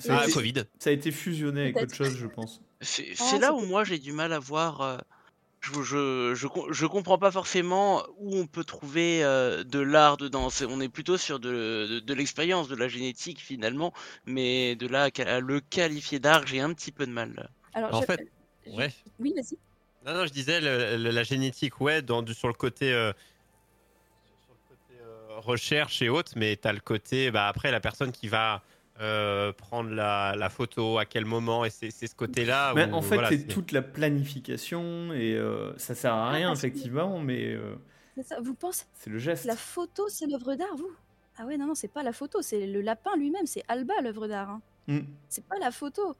Ça, 0.00 0.16
a 0.16 0.20
Ah, 0.20 0.24
été, 0.24 0.32
Covid. 0.32 0.54
ça 0.80 0.90
a 0.90 0.92
été 0.92 1.12
fusionné 1.12 1.60
avec 1.62 1.76
autre 1.76 1.94
chose, 1.94 2.14
je 2.16 2.26
pense. 2.26 2.60
C'est 2.80 3.14
Ah, 3.20 3.38
là 3.38 3.54
où 3.54 3.60
moi 3.64 3.84
j'ai 3.84 3.98
du 4.00 4.12
mal 4.12 4.32
à 4.32 4.40
voir. 4.40 4.80
euh, 4.80 4.98
je, 5.64 5.82
je, 5.82 6.34
je, 6.34 6.46
com- 6.46 6.66
je 6.70 6.86
comprends 6.86 7.18
pas 7.18 7.30
forcément 7.30 8.04
où 8.18 8.36
on 8.36 8.46
peut 8.46 8.64
trouver 8.64 9.24
euh, 9.24 9.64
de 9.64 9.78
l'art 9.80 10.16
dedans. 10.16 10.48
On 10.68 10.80
est 10.80 10.88
plutôt 10.88 11.16
sur 11.16 11.40
de, 11.40 11.86
de, 11.88 11.98
de 12.00 12.14
l'expérience, 12.14 12.68
de 12.68 12.76
la 12.76 12.88
génétique 12.88 13.40
finalement, 13.40 13.92
mais 14.26 14.76
de 14.76 14.86
là 14.86 15.08
à 15.26 15.40
le 15.40 15.60
qualifier 15.60 16.18
d'art, 16.18 16.46
j'ai 16.46 16.60
un 16.60 16.72
petit 16.74 16.92
peu 16.92 17.06
de 17.06 17.12
mal. 17.12 17.48
Alors, 17.72 17.94
En 17.94 18.02
fait, 18.02 18.28
Ouais. 18.66 18.92
Oui, 19.18 19.34
vas-y. 19.36 19.58
Non, 20.06 20.14
non, 20.18 20.26
je 20.26 20.32
disais 20.32 20.60
le- 20.60 20.96
le- 21.02 21.10
la 21.10 21.22
génétique, 21.22 21.80
ouais, 21.80 22.02
dans, 22.02 22.24
sur 22.26 22.48
le 22.48 22.54
côté, 22.54 22.92
euh, 22.92 23.12
sur 24.44 24.54
le 24.54 24.76
côté 24.76 25.00
euh, 25.02 25.38
recherche 25.40 26.00
et 26.02 26.08
autres, 26.08 26.32
mais 26.36 26.56
tu 26.56 26.66
as 26.68 26.72
le 26.72 26.80
côté, 26.80 27.30
bah, 27.30 27.46
après, 27.48 27.70
la 27.70 27.80
personne 27.80 28.12
qui 28.12 28.28
va 28.28 28.62
euh, 29.00 29.52
prendre 29.52 29.90
la, 29.90 30.34
la 30.36 30.48
photo, 30.48 30.98
à 30.98 31.04
quel 31.04 31.24
moment, 31.24 31.64
et 31.64 31.70
c'est 31.70 31.90
c'est 31.90 32.06
ce 32.06 32.14
côté-là. 32.14 32.72
Mais 32.74 32.90
où, 32.90 32.94
en 32.94 33.02
fait, 33.02 33.14
voilà, 33.14 33.28
c'est 33.28 33.46
toute 33.46 33.72
la 33.72 33.82
planification 33.82 35.12
et 35.12 35.34
euh, 35.34 35.76
ça 35.78 35.94
sert 35.94 36.12
à 36.14 36.30
rien, 36.30 36.52
que- 36.52 36.58
effectivement, 36.58 37.18
mais 37.18 37.52
euh, 37.54 37.74
C'est 38.16 38.22
ça. 38.22 38.40
Vous 38.40 38.54
pensez 38.54 38.84
c'est 38.94 39.10
le 39.10 39.18
geste. 39.18 39.42
que 39.44 39.48
la 39.48 39.56
photo, 39.56 40.08
c'est 40.08 40.26
l'œuvre 40.26 40.54
d'art, 40.54 40.76
vous? 40.76 40.92
Ah 41.36 41.46
ouais, 41.46 41.56
non, 41.56 41.66
non, 41.66 41.74
c'est 41.74 41.88
pas 41.88 42.02
la 42.04 42.12
photo, 42.12 42.42
c'est 42.42 42.66
le 42.66 42.80
lapin 42.80 43.16
lui-même, 43.16 43.46
c'est 43.46 43.64
Alba 43.68 43.94
l'œuvre 44.02 44.28
d'art. 44.28 44.50
hein. 44.50 44.62
Mm. 44.86 45.00
C'est 45.28 45.44
pas 45.46 45.58
la 45.58 45.70
photo. 45.72 46.14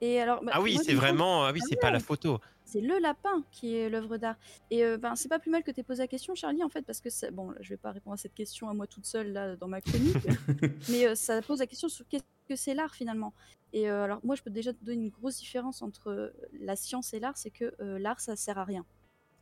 Et 0.00 0.20
alors, 0.20 0.42
bah, 0.44 0.52
Ah 0.54 0.60
oui, 0.60 0.78
c'est 0.82 0.94
vraiment, 0.94 1.44
ah 1.44 1.50
oui, 1.52 1.60
Ah 1.62 1.66
c'est 1.68 1.76
pas 1.80 1.90
la 1.90 1.98
photo. 2.00 2.38
C'est 2.70 2.80
le 2.80 2.98
lapin 2.98 3.44
qui 3.50 3.74
est 3.76 3.88
l'œuvre 3.88 4.16
d'art. 4.16 4.36
Et 4.70 4.84
euh, 4.84 4.96
ben, 4.96 5.16
c'est 5.16 5.28
pas 5.28 5.38
plus 5.38 5.50
mal 5.50 5.62
que 5.62 5.70
tu 5.70 5.80
aies 5.80 5.84
posé 5.84 6.02
la 6.02 6.08
question, 6.08 6.34
Charlie, 6.34 6.62
en 6.62 6.68
fait, 6.68 6.82
parce 6.82 7.00
que 7.00 7.10
c'est- 7.10 7.30
bon, 7.30 7.50
là, 7.50 7.58
je 7.60 7.70
vais 7.70 7.76
pas 7.76 7.92
répondre 7.92 8.14
à 8.14 8.16
cette 8.16 8.34
question 8.34 8.68
à 8.68 8.74
moi 8.74 8.86
toute 8.86 9.06
seule 9.06 9.32
là 9.32 9.56
dans 9.56 9.68
ma 9.68 9.80
chronique, 9.80 10.16
mais 10.88 11.06
euh, 11.06 11.14
ça 11.14 11.42
pose 11.42 11.58
la 11.60 11.66
question 11.66 11.88
sur 11.88 12.06
qu'est-ce 12.08 12.24
que 12.48 12.56
c'est 12.56 12.74
l'art 12.74 12.94
finalement. 12.94 13.32
Et 13.72 13.90
euh, 13.90 14.04
alors 14.04 14.20
moi, 14.24 14.34
je 14.36 14.42
peux 14.42 14.50
déjà 14.50 14.72
te 14.72 14.84
donner 14.84 15.04
une 15.04 15.10
grosse 15.10 15.38
différence 15.38 15.82
entre 15.82 16.32
la 16.60 16.76
science 16.76 17.14
et 17.14 17.20
l'art, 17.20 17.36
c'est 17.36 17.50
que 17.50 17.72
l'art, 17.80 18.20
ça 18.20 18.36
sert 18.36 18.58
à 18.58 18.64
rien. 18.64 18.84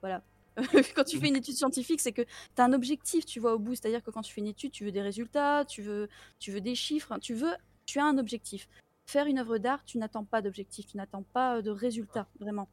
Voilà. 0.00 0.23
quand 0.94 1.04
tu 1.04 1.18
fais 1.18 1.28
une 1.28 1.37
étude 1.37 1.54
scientifique, 1.54 2.00
c'est 2.00 2.12
que 2.12 2.23
tu 2.23 2.28
as 2.62 2.64
un 2.64 2.73
objectif, 2.73 3.25
tu 3.25 3.40
vois, 3.40 3.54
au 3.54 3.58
bout. 3.58 3.75
C'est-à-dire 3.75 4.02
que 4.02 4.11
quand 4.11 4.23
tu 4.23 4.32
fais 4.32 4.40
une 4.40 4.49
étude, 4.49 4.73
tu 4.73 4.85
veux 4.85 4.92
des 4.92 5.02
résultats, 5.02 5.64
tu 5.64 5.82
veux, 5.82 6.08
tu 6.38 6.50
veux 6.50 6.61
des 6.61 6.75
chiffres, 6.75 7.16
tu 7.20 7.35
veux, 7.35 7.52
tu 7.87 7.99
as 7.99 8.04
un 8.04 8.18
objectif. 8.18 8.68
Faire 9.06 9.26
une 9.26 9.38
œuvre 9.38 9.58
d'art, 9.58 9.85
tu 9.85 9.99
n'attends 9.99 10.25
pas 10.25 10.42
d'objectif, 10.42 10.87
tu 10.87 10.97
n'attends 10.97 11.23
pas 11.23 11.62
de 11.62 11.70
résultat, 11.70 12.26
vraiment. 12.40 12.68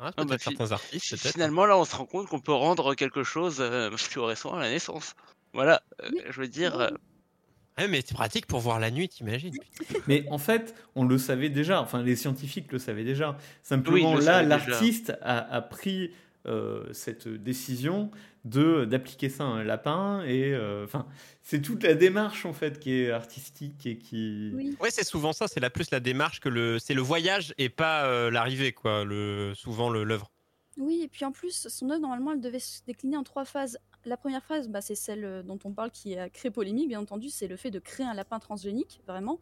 Hein, 0.00 0.10
Ah, 0.16 0.24
bah, 0.24 0.36
certains 0.38 0.72
artistes. 0.72 1.16
Finalement, 1.16 1.66
là, 1.66 1.76
on 1.78 1.84
se 1.84 1.94
rend 1.94 2.06
compte 2.06 2.26
qu'on 2.28 2.40
peut 2.40 2.52
rendre 2.52 2.94
quelque 2.94 3.22
chose 3.22 3.58
euh, 3.60 3.90
fluorescent 3.96 4.54
à 4.54 4.60
la 4.60 4.70
naissance. 4.70 5.14
Voilà, 5.52 5.82
euh, 6.02 6.08
Oui. 6.12 6.20
je 6.30 6.40
veux 6.40 6.48
dire. 6.48 6.74
Oui. 6.76 6.82
euh, 6.84 6.90
Ouais, 7.78 7.88
mais 7.88 8.02
c'est 8.04 8.14
pratique 8.14 8.46
pour 8.46 8.60
voir 8.60 8.78
la 8.78 8.90
nuit, 8.90 9.08
t'imagines 9.08 9.54
Mais 10.06 10.26
en 10.30 10.36
fait, 10.38 10.74
on 10.96 11.04
le 11.04 11.16
savait 11.16 11.48
déjà, 11.48 11.80
enfin 11.80 12.02
les 12.02 12.14
scientifiques 12.16 12.70
le 12.72 12.78
savaient 12.78 13.04
déjà. 13.04 13.38
Simplement 13.62 14.16
le 14.16 14.24
là, 14.24 14.42
l'artiste 14.42 15.14
a, 15.22 15.38
a 15.38 15.62
pris 15.62 16.10
euh, 16.46 16.84
cette 16.92 17.26
décision 17.28 18.10
de 18.44 18.84
d'appliquer 18.84 19.28
ça 19.28 19.44
à 19.44 19.46
un 19.46 19.64
lapin 19.64 20.22
et 20.24 20.52
euh, 20.54 20.84
enfin 20.84 21.06
c'est 21.42 21.60
toute 21.60 21.82
la 21.82 21.94
démarche 21.94 22.46
en 22.46 22.52
fait 22.52 22.78
qui 22.78 22.92
est 22.92 23.10
artistique 23.10 23.86
et 23.86 23.98
qui 23.98 24.52
Oui. 24.54 24.76
Ouais, 24.80 24.90
c'est 24.90 25.04
souvent 25.04 25.32
ça. 25.32 25.48
C'est 25.48 25.60
la 25.60 25.70
plus 25.70 25.90
la 25.90 26.00
démarche 26.00 26.40
que 26.40 26.48
le, 26.48 26.78
c'est 26.78 26.94
le 26.94 27.02
voyage 27.02 27.54
et 27.58 27.68
pas 27.68 28.04
euh, 28.04 28.30
l'arrivée, 28.30 28.72
quoi. 28.72 29.04
Le 29.04 29.52
souvent 29.54 29.90
le 29.90 30.04
l'œuvre. 30.04 30.30
Oui, 30.78 31.02
et 31.02 31.08
puis 31.08 31.24
en 31.24 31.32
plus, 31.32 31.68
son 31.68 31.90
œuvre, 31.90 32.00
normalement, 32.00 32.32
elle 32.32 32.40
devait 32.40 32.60
se 32.60 32.80
décliner 32.86 33.16
en 33.16 33.22
trois 33.24 33.44
phases. 33.44 33.78
La 34.04 34.16
première 34.16 34.44
phase, 34.44 34.68
bah, 34.68 34.80
c'est 34.80 34.94
celle 34.94 35.24
euh, 35.24 35.42
dont 35.42 35.58
on 35.64 35.72
parle 35.72 35.90
qui 35.90 36.16
a 36.16 36.30
créé 36.30 36.50
polémique, 36.50 36.88
bien 36.88 37.00
entendu, 37.00 37.28
c'est 37.28 37.48
le 37.48 37.56
fait 37.56 37.70
de 37.70 37.78
créer 37.78 38.06
un 38.06 38.14
lapin 38.14 38.38
transgénique, 38.38 39.02
vraiment. 39.06 39.38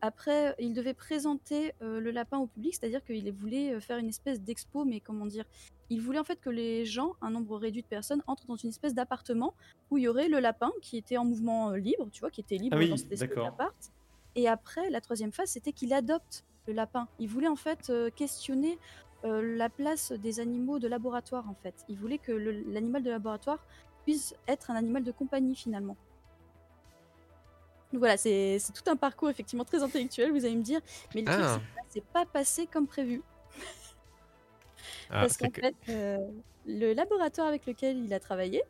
Après, 0.00 0.56
il 0.58 0.72
devait 0.72 0.94
présenter 0.94 1.72
euh, 1.80 2.00
le 2.00 2.10
lapin 2.10 2.38
au 2.38 2.48
public, 2.48 2.74
c'est-à-dire 2.74 3.04
qu'il 3.04 3.30
voulait 3.32 3.74
euh, 3.74 3.80
faire 3.80 3.98
une 3.98 4.08
espèce 4.08 4.40
d'expo, 4.40 4.84
mais 4.84 4.98
comment 4.98 5.26
dire 5.26 5.44
Il 5.92 6.00
voulait 6.00 6.18
en 6.18 6.24
fait 6.24 6.40
que 6.40 6.48
les 6.48 6.86
gens, 6.86 7.12
un 7.20 7.28
nombre 7.28 7.58
réduit 7.58 7.82
de 7.82 7.86
personnes, 7.86 8.22
entrent 8.26 8.46
dans 8.46 8.56
une 8.56 8.70
espèce 8.70 8.94
d'appartement 8.94 9.52
où 9.90 9.98
il 9.98 10.04
y 10.04 10.08
aurait 10.08 10.28
le 10.28 10.40
lapin 10.40 10.72
qui 10.80 10.96
était 10.96 11.18
en 11.18 11.24
mouvement 11.26 11.68
euh, 11.68 11.76
libre, 11.76 12.08
tu 12.10 12.20
vois, 12.20 12.30
qui 12.30 12.40
était 12.40 12.56
libre 12.56 12.76
Ah 12.76 12.80
oui, 12.80 12.88
dans 12.88 12.96
cette 12.96 13.12
espèce 13.12 13.28
d'appart. 13.36 13.76
Et 14.34 14.48
après, 14.48 14.88
la 14.88 15.02
troisième 15.02 15.32
phase, 15.32 15.50
c'était 15.50 15.72
qu'il 15.74 15.92
adopte 15.92 16.46
le 16.66 16.72
lapin. 16.72 17.08
Il 17.18 17.28
voulait 17.28 17.46
en 17.48 17.56
fait 17.56 17.90
euh, 17.90 18.08
questionner 18.08 18.78
euh, 19.26 19.54
la 19.58 19.68
place 19.68 20.12
des 20.12 20.40
animaux 20.40 20.78
de 20.78 20.88
laboratoire 20.88 21.46
en 21.46 21.54
fait. 21.62 21.74
Il 21.90 21.98
voulait 21.98 22.16
que 22.16 22.32
l'animal 22.32 23.02
de 23.02 23.10
laboratoire 23.10 23.58
puisse 24.04 24.34
être 24.48 24.70
un 24.70 24.76
animal 24.76 25.04
de 25.04 25.12
compagnie 25.12 25.54
finalement. 25.54 25.98
Donc 27.92 27.98
voilà, 27.98 28.16
c'est 28.16 28.58
tout 28.72 28.90
un 28.90 28.96
parcours 28.96 29.28
effectivement 29.28 29.66
très 29.66 29.82
intellectuel, 29.82 30.32
vous 30.32 30.46
allez 30.46 30.56
me 30.56 30.62
dire, 30.62 30.80
mais 31.14 31.20
le 31.20 31.26
truc, 31.26 31.44
Ah. 31.46 31.60
c'est 31.90 32.02
pas 32.02 32.24
passé 32.24 32.66
comme 32.66 32.86
prévu. 32.86 33.20
Ah, 35.10 35.20
Parce 35.20 35.36
qu'en 35.36 35.48
que- 35.50 35.60
fait, 35.60 35.74
euh, 35.88 36.18
le 36.66 36.92
laboratoire 36.92 37.46
avec 37.48 37.66
lequel 37.66 37.98
il 37.98 38.12
a 38.14 38.20
travaillé, 38.20 38.62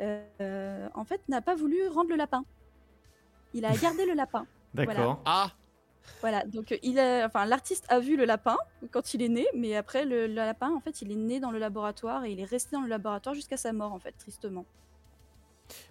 euh, 0.00 0.88
en 0.94 1.04
fait, 1.04 1.20
n'a 1.28 1.40
pas 1.42 1.54
voulu 1.54 1.86
rendre 1.88 2.10
le 2.10 2.16
lapin. 2.16 2.44
Il 3.54 3.64
a 3.64 3.74
gardé 3.76 4.06
le 4.06 4.14
lapin. 4.14 4.46
D'accord. 4.74 5.20
Ah, 5.24 5.50
Voilà, 6.20 6.44
donc 6.44 6.72
euh, 6.72 6.78
il 6.82 6.98
a, 6.98 7.26
enfin, 7.26 7.44
l'artiste 7.46 7.84
a 7.88 8.00
vu 8.00 8.16
le 8.16 8.24
lapin 8.24 8.56
quand 8.90 9.14
il 9.14 9.22
est 9.22 9.28
né, 9.28 9.46
mais 9.54 9.76
après 9.76 10.04
le, 10.04 10.26
le 10.26 10.34
lapin, 10.34 10.70
en 10.74 10.80
fait, 10.80 11.00
il 11.02 11.12
est 11.12 11.16
né 11.16 11.38
dans 11.40 11.50
le 11.50 11.58
laboratoire 11.58 12.24
et 12.24 12.32
il 12.32 12.40
est 12.40 12.44
resté 12.44 12.74
dans 12.74 12.82
le 12.82 12.88
laboratoire 12.88 13.34
jusqu'à 13.34 13.56
sa 13.56 13.72
mort, 13.72 13.92
en 13.92 13.98
fait, 14.00 14.12
tristement. 14.18 14.64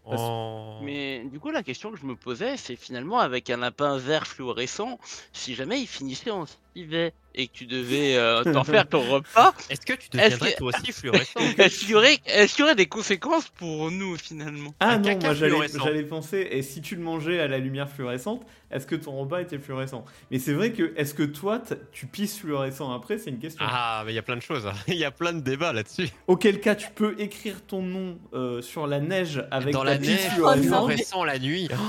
Parce- 0.03 0.21
oh. 0.21 0.79
Mais 0.83 1.23
du 1.31 1.39
coup, 1.39 1.49
la 1.49 1.63
question 1.63 1.91
que 1.91 1.97
je 1.97 2.05
me 2.05 2.15
posais, 2.15 2.57
c'est 2.57 2.75
finalement 2.75 3.19
avec 3.19 3.49
un 3.49 3.57
lapin 3.57 3.97
vert 3.97 4.27
fluorescent, 4.27 4.99
si 5.31 5.55
jamais 5.55 5.79
il 5.79 5.87
finissait 5.87 6.29
en 6.31 6.45
et 7.33 7.47
que 7.47 7.53
tu 7.53 7.65
devais 7.65 8.15
euh, 8.17 8.43
t'en 8.43 8.63
faire 8.65 8.87
ton 8.87 9.01
repas, 9.09 9.53
Est-ce 9.69 9.81
que 9.85 9.93
tu 9.93 10.09
deviendrais 10.09 10.53
que- 10.53 10.57
toi 10.57 10.71
aussi 10.77 10.91
fluorescent 10.99 11.39
est-ce 11.57 11.79
qu'il 11.79 11.89
y, 11.89 11.95
aurait- 11.95 12.19
y 12.25 12.75
des 12.75 12.85
conséquences 12.87 13.49
pour 13.49 13.89
nous 13.91 14.17
finalement? 14.17 14.73
Ah 14.79 14.91
Un 14.91 14.97
non, 14.97 15.03
caca 15.03 15.27
moi 15.27 15.33
j'allais 15.85 16.03
penser, 16.03 16.47
et 16.51 16.61
si 16.61 16.81
tu 16.81 16.95
le 16.95 17.01
mangeais 17.01 17.39
à 17.39 17.47
la 17.47 17.57
lumière 17.57 17.89
fluorescente, 17.89 18.45
est-ce 18.69 18.85
que 18.85 18.95
ton 18.95 19.17
repas 19.19 19.41
était 19.41 19.59
fluorescent? 19.59 20.05
Mais 20.29 20.39
c'est 20.39 20.53
vrai 20.53 20.71
que, 20.71 20.93
est-ce 20.95 21.13
que 21.13 21.23
toi, 21.23 21.61
tu 21.91 22.05
pisses 22.07 22.37
fluorescent? 22.37 22.91
Après 22.93 23.17
C'est 23.17 23.29
une 23.29 23.39
question. 23.39 23.65
Ah, 23.67 24.03
mais 24.05 24.13
il 24.13 24.15
y 24.15 24.19
a 24.19 24.23
plein 24.23 24.37
de 24.37 24.41
choses. 24.41 24.65
Il 24.87 24.95
y 24.95 25.03
a 25.05 25.11
plein 25.11 25.33
de 25.33 25.41
débats 25.41 25.73
là-dessus. 25.73 26.07
Auquel 26.27 26.59
cas, 26.61 26.75
tu 26.75 26.89
peux 26.91 27.15
écrire 27.19 27.61
ton 27.65 27.81
nom 27.81 28.17
euh, 28.33 28.61
sur 28.61 28.87
la 28.87 28.99
neige 28.99 29.43
avec 29.51 29.73
Dans 29.73 29.83
ta 29.83 29.91
la 29.91 29.97
pisse 29.97 30.09
neige, 30.09 30.31
Oh 30.41 30.53
fluorescent 30.55 31.23
la 31.25 31.39
nuit. 31.39 31.67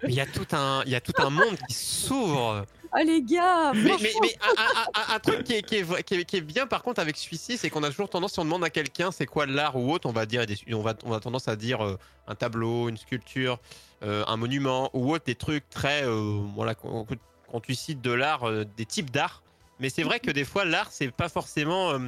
Oh, 0.00 0.06
il 0.08 0.14
y 0.14 0.20
a 0.20 0.26
tout 0.26 0.46
un, 0.52 0.82
il 0.86 0.92
y 0.92 0.94
a 0.94 1.00
tout 1.00 1.12
un 1.18 1.30
monde 1.30 1.56
qui 1.68 1.74
s'ouvre. 1.74 2.64
Ah 2.92 3.02
les 3.04 3.22
gars, 3.22 3.72
Mais, 3.74 3.82
mais, 3.82 3.88
franchement, 3.90 4.20
mais 4.22 4.36
un, 4.40 4.62
un- 4.62 5.02
un- 5.12 5.14
un 5.16 5.18
truc 5.18 5.44
qui 5.44 5.52
est, 5.54 5.62
qui, 5.62 5.76
est, 5.76 6.02
qui, 6.04 6.14
est, 6.14 6.24
qui 6.24 6.36
est 6.36 6.40
bien 6.40 6.66
par 6.66 6.82
contre 6.82 7.00
avec 7.00 7.16
celui-ci, 7.16 7.56
c'est 7.58 7.68
qu'on 7.70 7.82
a 7.82 7.90
toujours 7.90 8.08
tendance, 8.08 8.32
si 8.32 8.38
on 8.40 8.44
demande 8.44 8.64
à 8.64 8.70
quelqu'un 8.70 9.10
c'est 9.10 9.26
quoi 9.26 9.46
l'art 9.46 9.76
ou 9.76 9.92
autre, 9.92 10.08
on 10.08 10.12
va 10.12 10.24
dire, 10.26 10.44
on 10.72 10.80
va, 10.80 10.94
on 11.04 11.10
va 11.10 11.20
tendance 11.20 11.48
à 11.48 11.56
dire 11.56 11.84
euh, 11.84 11.96
un 12.26 12.34
tableau, 12.34 12.88
une 12.88 12.96
sculpture, 12.96 13.58
euh, 14.02 14.24
un 14.26 14.36
monument 14.36 14.90
ou 14.94 15.12
autre, 15.12 15.24
des 15.26 15.34
trucs 15.34 15.68
très, 15.70 16.04
euh, 16.04 16.40
voilà, 16.54 16.74
quand, 16.74 17.06
quand 17.50 17.60
tu 17.60 17.74
cites 17.74 18.00
de 18.00 18.12
l'art, 18.12 18.44
euh, 18.48 18.64
des 18.76 18.86
types 18.86 19.10
d'art. 19.10 19.42
Mais 19.80 19.90
c'est 19.90 20.02
vrai 20.02 20.18
que 20.18 20.30
des 20.30 20.44
fois 20.44 20.64
l'art 20.64 20.88
c'est 20.90 21.10
pas 21.10 21.28
forcément, 21.28 21.90
euh, 21.90 21.98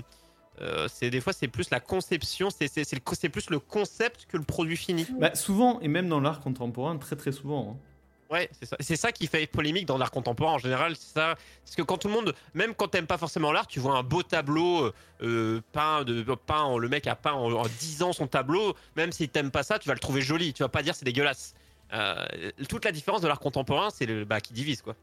euh, 0.63 0.89
c'est 0.93 1.11
des 1.11 1.21
fois 1.21 1.33
c'est 1.33 1.49
plus 1.49 1.71
la 1.71 1.81
conception, 1.81 2.49
c'est 2.51 2.69
c'est- 2.69 2.85
c'est 2.85 2.97
le 2.97 3.01
co- 3.01 3.15
c'est 3.15 3.29
plus 3.29 3.49
le 3.51 3.59
concept 3.61 4.27
que 4.29 4.37
le 4.37 4.43
produit 4.45 4.77
fini. 4.77 5.07
Bah, 5.19 5.35
souvent, 5.35 5.79
et 5.81 5.89
même 5.89 6.09
dans 6.09 6.21
l'art 6.21 6.41
contemporain, 6.41 6.97
très 6.97 7.17
très 7.17 7.33
souvent. 7.33 7.77
hein. 7.79 7.90
Ouais, 8.31 8.49
c'est 8.53 8.67
ça. 8.67 8.77
C'est 8.79 8.95
ça 8.97 9.11
qui 9.11 9.27
fait 9.27 9.47
polémique 9.49 9.87
dans 9.87 9.99
l'art 9.99 10.13
contemporain 10.13 10.53
en 10.53 10.59
général. 10.59 10.95
C'est 10.97 11.15
ça. 11.15 11.35
Parce 11.65 11.75
que 11.77 11.83
quand 11.83 11.99
tout 11.99 12.07
le 12.09 12.15
monde, 12.15 12.35
même 12.55 12.75
quand 12.75 12.87
t'aimes 12.89 13.07
pas 13.09 13.19
forcément 13.19 13.51
l'art, 13.51 13.67
tu 13.67 13.81
vois 13.81 13.97
un 13.99 14.03
beau 14.05 14.23
tableau 14.23 14.85
euh, 14.85 14.93
euh, 15.23 15.61
peint, 15.73 16.05
de, 16.05 16.23
peint, 16.47 16.63
en- 16.63 16.79
le 16.79 16.89
mec 16.89 17.07
a 17.09 17.17
peint 17.17 17.33
en, 17.33 17.51
en 17.53 17.63
10 17.67 18.03
ans 18.05 18.13
son 18.13 18.29
tableau, 18.29 18.75
même 18.97 19.11
si 19.11 19.29
t'aimes 19.29 19.51
pas 19.51 19.65
ça, 19.65 19.79
tu 19.81 19.89
vas 19.89 19.95
le 19.95 20.01
trouver 20.01 20.23
joli. 20.23 20.53
Tu 20.53 20.63
vas 20.63 20.69
pas 20.69 20.83
dire 20.85 20.95
c'est 20.95 21.05
dégueulasse. 21.05 21.55
Euh, 21.93 22.25
toute 22.69 22.85
la 22.85 22.93
différence 22.93 23.21
de 23.21 23.27
l'art 23.27 23.41
contemporain, 23.41 23.91
c'est 23.91 24.07
le 24.07 24.25
bah, 24.25 24.41
qui 24.41 24.53
divise 24.53 24.81
quoi. 24.81 24.95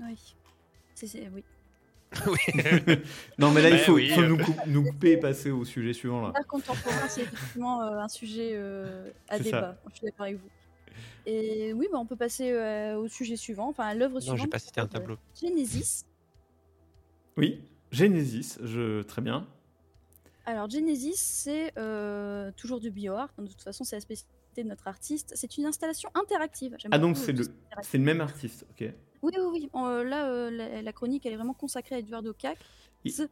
oui. 0.00 0.16
C'est- 0.94 1.28
oui. 1.34 1.44
non, 3.38 3.50
mais 3.50 3.62
là, 3.62 3.68
il 3.70 3.72
Ouais, 3.74 3.78
faut, 3.80 3.92
oui, 3.94 4.10
faut 4.10 4.20
euh. 4.22 4.28
nous, 4.28 4.38
cou- 4.38 4.54
nous 4.66 4.82
couper 4.84 5.12
et 5.12 5.16
passer 5.18 5.50
au 5.50 5.64
sujet 5.64 5.92
suivant. 5.92 6.22
là. 6.22 6.32
L'art 6.34 6.46
contemporain, 6.46 7.08
c'est 7.08 7.22
effectivement 7.22 7.82
euh, 7.82 7.98
un 8.00 8.08
sujet 8.08 8.52
euh, 8.54 9.10
à 9.28 9.36
C'est 9.38 9.44
ça. 9.44 9.56
débat. 9.60 9.76
Je 9.90 9.96
suis 9.96 10.06
d'accord 10.06 10.26
avec 10.26 10.36
vous. 10.36 10.48
Et 11.26 11.72
oui, 11.72 11.88
bah, 11.92 11.98
on 11.98 12.06
peut 12.06 12.16
passer 12.16 12.50
euh, 12.50 12.96
au 12.96 13.08
sujet 13.08 13.36
suivant, 13.36 13.68
enfin 13.68 13.84
à 13.84 13.94
l'œuvre 13.94 14.14
Non, 14.14 14.20
suivante. 14.20 14.38
j'ai 14.40 14.46
pas 14.48 14.58
cité 14.58 14.80
un 14.80 14.84
euh, 14.84 14.88
tableau. 14.88 15.16
Genesis. 15.40 16.04
Oui, 17.36 17.60
Genesis, 17.90 18.58
je... 18.62 19.02
très 19.02 19.22
bien. 19.22 19.46
Alors 20.44 20.68
Genesis, 20.68 21.16
c'est 21.16 21.72
euh, 21.78 22.50
toujours 22.56 22.80
du 22.80 22.90
bioart. 22.90 23.30
De 23.38 23.46
toute 23.46 23.62
façon, 23.62 23.84
c'est 23.84 23.96
la 23.96 24.00
spécialité 24.00 24.32
de 24.64 24.68
notre 24.68 24.88
artiste. 24.88 25.32
C'est 25.36 25.56
une 25.56 25.66
installation 25.66 26.10
interactive. 26.14 26.76
Ah, 26.90 26.98
donc 26.98 27.16
c'est 27.16 27.32
le, 27.32 27.98
même 28.00 28.20
artiste, 28.20 28.66
ok. 28.70 28.92
Oui, 29.22 29.32
oui, 29.38 29.46
oui. 29.52 29.70
Euh, 29.74 30.02
là, 30.04 30.28
euh, 30.28 30.50
la, 30.50 30.82
la 30.82 30.92
chronique, 30.92 31.24
elle 31.26 31.32
est 31.32 31.36
vraiment 31.36 31.54
consacrée 31.54 31.94
à 31.94 31.98
Eduardo 31.98 32.32
Cac. 32.34 32.58
Il- 33.04 33.28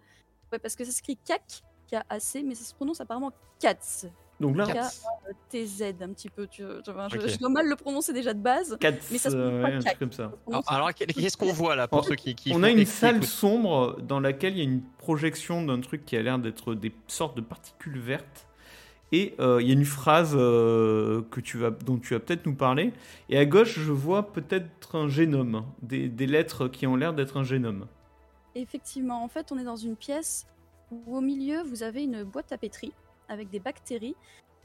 Ouais, 0.52 0.59
parce 0.59 0.75
que 0.75 0.85
ça 0.85 0.90
s'écrit 0.90 1.17
Cac, 1.17 1.62
K-A-C, 1.88 2.43
mais 2.43 2.57
ça 2.57 2.64
se 2.64 2.75
prononce 2.75 3.00
apparemment 3.00 3.31
Katz. 3.61 4.07
Donc 4.40 4.56
là. 4.56 4.66
T-Z 5.50 5.82
un 6.00 6.09
petit 6.09 6.30
peu. 6.30 6.47
Tu, 6.47 6.62
tu 6.85 6.92
vois, 6.92 7.09
je, 7.09 7.38
dois 7.38 7.50
mal 7.50 7.68
le 7.68 7.76
prononcer 7.76 8.12
déjà 8.12 8.32
de 8.32 8.40
base. 8.40 8.76
4, 8.80 8.99
Mais 9.11 9.18
ça 9.18 9.30
se 9.30 9.37
pas 9.37 9.78
truc 9.78 9.99
comme 9.99 10.12
ça. 10.12 10.32
Alors, 10.49 10.64
alors, 10.66 10.94
qu'est-ce 10.94 11.37
qu'on 11.37 11.52
voit 11.52 11.76
là 11.76 11.87
pour 11.87 12.04
ceux 12.04 12.14
qui, 12.14 12.35
qui 12.35 12.52
On 12.54 12.62
a 12.62 12.70
une 12.70 12.87
salle 12.87 13.23
sombre 13.25 14.00
dans 14.00 14.18
laquelle 14.18 14.54
il 14.54 14.59
y 14.59 14.62
a 14.62 14.64
une 14.64 14.82
projection 14.99 15.64
d'un 15.64 15.80
truc 15.80 16.04
qui 16.06 16.16
a 16.16 16.23
l'air 16.23 16.38
d'être 16.38 16.75
des 16.75 16.92
sortes 17.06 17.37
de 17.37 17.42
particules 17.42 17.99
vertes. 17.99 18.47
Et 19.12 19.35
euh, 19.40 19.61
il 19.61 19.66
y 19.66 19.70
a 19.70 19.75
une 19.75 19.85
phrase 19.85 20.35
euh, 20.37 21.23
que 21.32 21.40
tu 21.40 21.59
vas, 21.59 21.70
dont 21.70 21.99
tu 21.99 22.14
vas 22.14 22.20
peut-être 22.20 22.47
nous 22.47 22.54
parler. 22.54 22.92
Et 23.28 23.38
à 23.38 23.44
gauche, 23.44 23.78
je 23.78 23.90
vois 23.90 24.32
peut-être 24.32 24.97
un 24.97 25.09
génome, 25.09 25.64
des, 25.82 26.09
des 26.09 26.26
lettres 26.26 26.68
qui 26.68 26.87
ont 26.87 26.94
l'air 26.94 27.12
d'être 27.12 27.37
un 27.37 27.42
génome. 27.42 27.87
Effectivement, 28.54 29.25
en 29.25 29.28
fait, 29.28 29.50
on 29.50 29.59
est 29.59 29.64
dans 29.64 29.76
une 29.76 29.97
pièce 29.97 30.47
où 30.92 31.16
au 31.16 31.20
milieu, 31.20 31.62
vous 31.62 31.82
avez 31.82 32.04
une 32.04 32.23
boîte 32.23 32.52
à 32.52 32.59
pétri 32.59 32.92
avec 33.30 33.49
des 33.49 33.60
bactéries. 33.60 34.16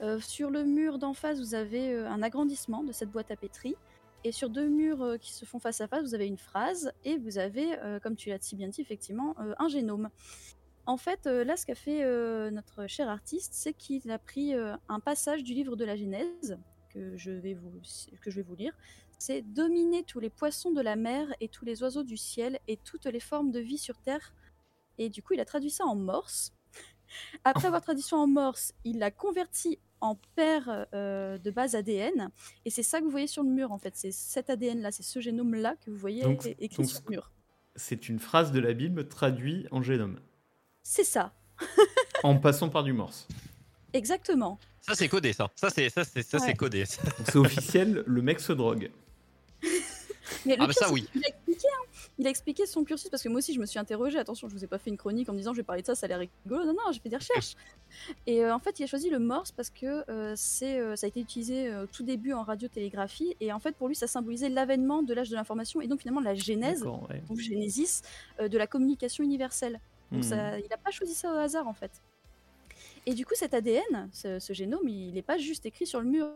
Euh, 0.01 0.19
sur 0.19 0.49
le 0.49 0.65
mur 0.65 0.99
d'en 0.99 1.13
face, 1.13 1.39
vous 1.39 1.55
avez 1.55 1.93
euh, 1.93 2.09
un 2.09 2.21
agrandissement 2.21 2.83
de 2.83 2.91
cette 2.91 3.09
boîte 3.11 3.31
à 3.31 3.37
pétri. 3.37 3.75
Et 4.25 4.31
sur 4.31 4.49
deux 4.49 4.67
murs 4.67 5.01
euh, 5.03 5.17
qui 5.17 5.31
se 5.31 5.45
font 5.45 5.59
face 5.59 5.79
à 5.79 5.87
face, 5.87 6.03
vous 6.03 6.15
avez 6.15 6.27
une 6.27 6.37
phrase 6.37 6.91
et 7.05 7.17
vous 7.17 7.37
avez, 7.37 7.77
comme 8.01 8.15
tu 8.15 8.29
l'as 8.29 8.41
si 8.41 8.55
bien 8.55 8.67
dit, 8.67 8.81
effectivement, 8.81 9.35
un 9.37 9.67
génome. 9.69 10.09
En 10.87 10.97
fait, 10.97 11.25
là, 11.25 11.55
ce 11.55 11.65
qu'a 11.65 11.75
fait 11.75 12.03
notre 12.51 12.87
cher 12.87 13.09
artiste, 13.09 13.53
c'est 13.53 13.73
qu'il 13.73 14.09
a 14.11 14.19
pris 14.19 14.53
un 14.53 14.99
passage 14.99 15.43
du 15.43 15.53
livre 15.53 15.75
de 15.75 15.85
la 15.85 15.95
Genèse, 15.95 16.57
que 16.89 17.15
je 17.17 17.31
vais 17.31 17.53
vous, 17.53 17.81
que 18.21 18.31
je 18.31 18.37
vais 18.37 18.41
vous 18.43 18.55
lire. 18.55 18.73
C'est 19.17 19.41
dominer 19.41 20.03
tous 20.03 20.19
les 20.19 20.29
poissons 20.29 20.71
de 20.71 20.81
la 20.81 20.95
mer 20.95 21.33
et 21.39 21.47
tous 21.47 21.65
les 21.65 21.81
oiseaux 21.83 22.03
du 22.03 22.17
ciel 22.17 22.59
et 22.67 22.77
toutes 22.77 23.05
les 23.05 23.19
formes 23.19 23.51
de 23.51 23.59
vie 23.59 23.77
sur 23.77 23.97
Terre. 23.99 24.33
Et 24.97 25.09
du 25.09 25.21
coup, 25.21 25.33
il 25.33 25.39
a 25.39 25.45
traduit 25.45 25.71
ça 25.71 25.85
en 25.85 25.95
morse. 25.95 26.51
Après 27.43 27.67
avoir 27.67 27.81
traduit 27.81 28.03
ça 28.03 28.15
en 28.17 28.27
morse, 28.27 28.73
il 28.83 28.99
l'a 28.99 29.11
converti 29.11 29.79
en 30.01 30.15
paire 30.35 30.85
euh, 30.93 31.37
de 31.37 31.51
base 31.51 31.75
ADN. 31.75 32.29
Et 32.65 32.69
c'est 32.69 32.83
ça 32.83 32.99
que 32.99 33.05
vous 33.05 33.09
voyez 33.11 33.27
sur 33.27 33.43
le 33.43 33.49
mur, 33.49 33.71
en 33.71 33.77
fait. 33.77 33.93
C'est 33.95 34.11
cet 34.11 34.49
ADN-là, 34.49 34.91
c'est 34.91 35.03
ce 35.03 35.19
génome-là 35.19 35.75
que 35.83 35.89
vous 35.89 35.97
voyez 35.97 36.21
Donc- 36.23 36.45
écrit 36.59 36.83
donc- 36.83 36.89
sur 36.91 37.01
le 37.05 37.11
mur. 37.11 37.31
C'est 37.75 38.07
une 38.07 38.19
phrase 38.19 38.51
de 38.51 38.59
la 38.59 38.73
Bible 38.73 39.07
traduite 39.07 39.67
en 39.71 39.81
génome, 39.81 40.19
C'est 40.83 41.03
ça, 41.03 41.33
en 42.23 42.37
passant 42.37 42.69
par 42.69 42.83
du 42.83 42.93
morse. 42.93 43.27
exactement. 43.93 44.59
Ça 44.81 44.93
c'est 44.95 45.09
codé 45.09 45.33
ça. 45.33 45.49
Ça 45.55 45.69
c'est 45.69 45.89
ça 45.89 46.03
c'est 46.05 46.21
ça 46.23 46.37
c'est 46.39 46.47
Ouais. 46.47 46.53
codé. 46.53 46.85
C'est 46.85 47.35
officiel, 47.37 48.03
le 48.05 48.21
mec 48.21 48.39
se 48.39 48.53
drogue. 48.53 48.91
Mais 50.45 50.55
Ah 50.59 50.67
bah 50.67 50.73
pire, 50.73 50.87
ça, 50.87 50.91
oui. 50.91 51.07
qu'il 51.11 51.23
a 51.23 51.27
expliqué, 51.27 51.67
hein. 51.67 51.85
Il 52.19 52.27
a 52.27 52.29
expliqué 52.29 52.65
son 52.65 52.83
cursus 52.83 53.09
parce 53.09 53.23
que 53.23 53.29
moi 53.29 53.39
aussi 53.39 53.53
je 53.53 53.59
me 53.59 53.65
suis 53.65 53.79
interrogée. 53.79 54.17
Attention, 54.19 54.47
je 54.47 54.53
vous 54.55 54.63
ai 54.63 54.67
pas 54.67 54.77
fait 54.77 54.89
une 54.89 54.97
chronique 54.97 55.27
en 55.29 55.33
me 55.33 55.37
disant 55.37 55.53
je 55.53 55.57
vais 55.57 55.63
parler 55.63 55.81
de 55.81 55.87
ça, 55.87 55.95
ça 55.95 56.05
a 56.05 56.09
l'air 56.09 56.19
rigolo. 56.19 56.65
Non, 56.65 56.73
non, 56.73 56.91
j'ai 56.91 56.99
fait 56.99 57.09
des 57.09 57.17
recherches. 57.17 57.55
Et 58.27 58.43
euh, 58.43 58.53
en 58.53 58.59
fait, 58.59 58.79
il 58.79 58.83
a 58.83 58.87
choisi 58.87 59.09
le 59.09 59.19
morse 59.19 59.51
parce 59.51 59.69
que 59.69 60.09
euh, 60.09 60.33
c'est, 60.35 60.79
euh, 60.79 60.95
ça 60.95 61.05
a 61.05 61.09
été 61.09 61.19
utilisé 61.19 61.71
tout 61.91 62.03
début 62.03 62.33
en 62.33 62.43
radiotélégraphie. 62.43 63.35
Et 63.39 63.51
en 63.53 63.59
fait, 63.59 63.75
pour 63.75 63.87
lui, 63.87 63.95
ça 63.95 64.07
symbolisait 64.07 64.49
l'avènement 64.49 65.03
de 65.03 65.13
l'âge 65.13 65.29
de 65.29 65.35
l'information 65.35 65.81
et 65.81 65.87
donc 65.87 65.99
finalement 66.01 66.21
la 66.21 66.35
genèse, 66.35 66.83
ouais. 66.83 67.21
Genesis, 67.37 68.01
euh, 68.39 68.47
de 68.47 68.57
la 68.57 68.67
communication 68.67 69.23
universelle. 69.23 69.79
Donc 70.11 70.19
Hmm. 70.23 70.23
ça, 70.29 70.59
il 70.59 70.67
n'a 70.69 70.77
pas 70.77 70.91
choisi 70.91 71.13
ça 71.15 71.33
au 71.33 71.37
hasard 71.37 71.67
en 71.67 71.73
fait. 71.73 71.91
Et 73.07 73.13
du 73.13 73.25
coup, 73.25 73.33
cet 73.35 73.53
ADN, 73.53 74.09
ce, 74.13 74.39
ce 74.39 74.53
génome, 74.53 74.87
il 74.87 75.13
n'est 75.13 75.21
pas 75.21 75.37
juste 75.37 75.65
écrit 75.65 75.85
sur 75.87 75.99
le 76.01 76.07
mur. 76.07 76.27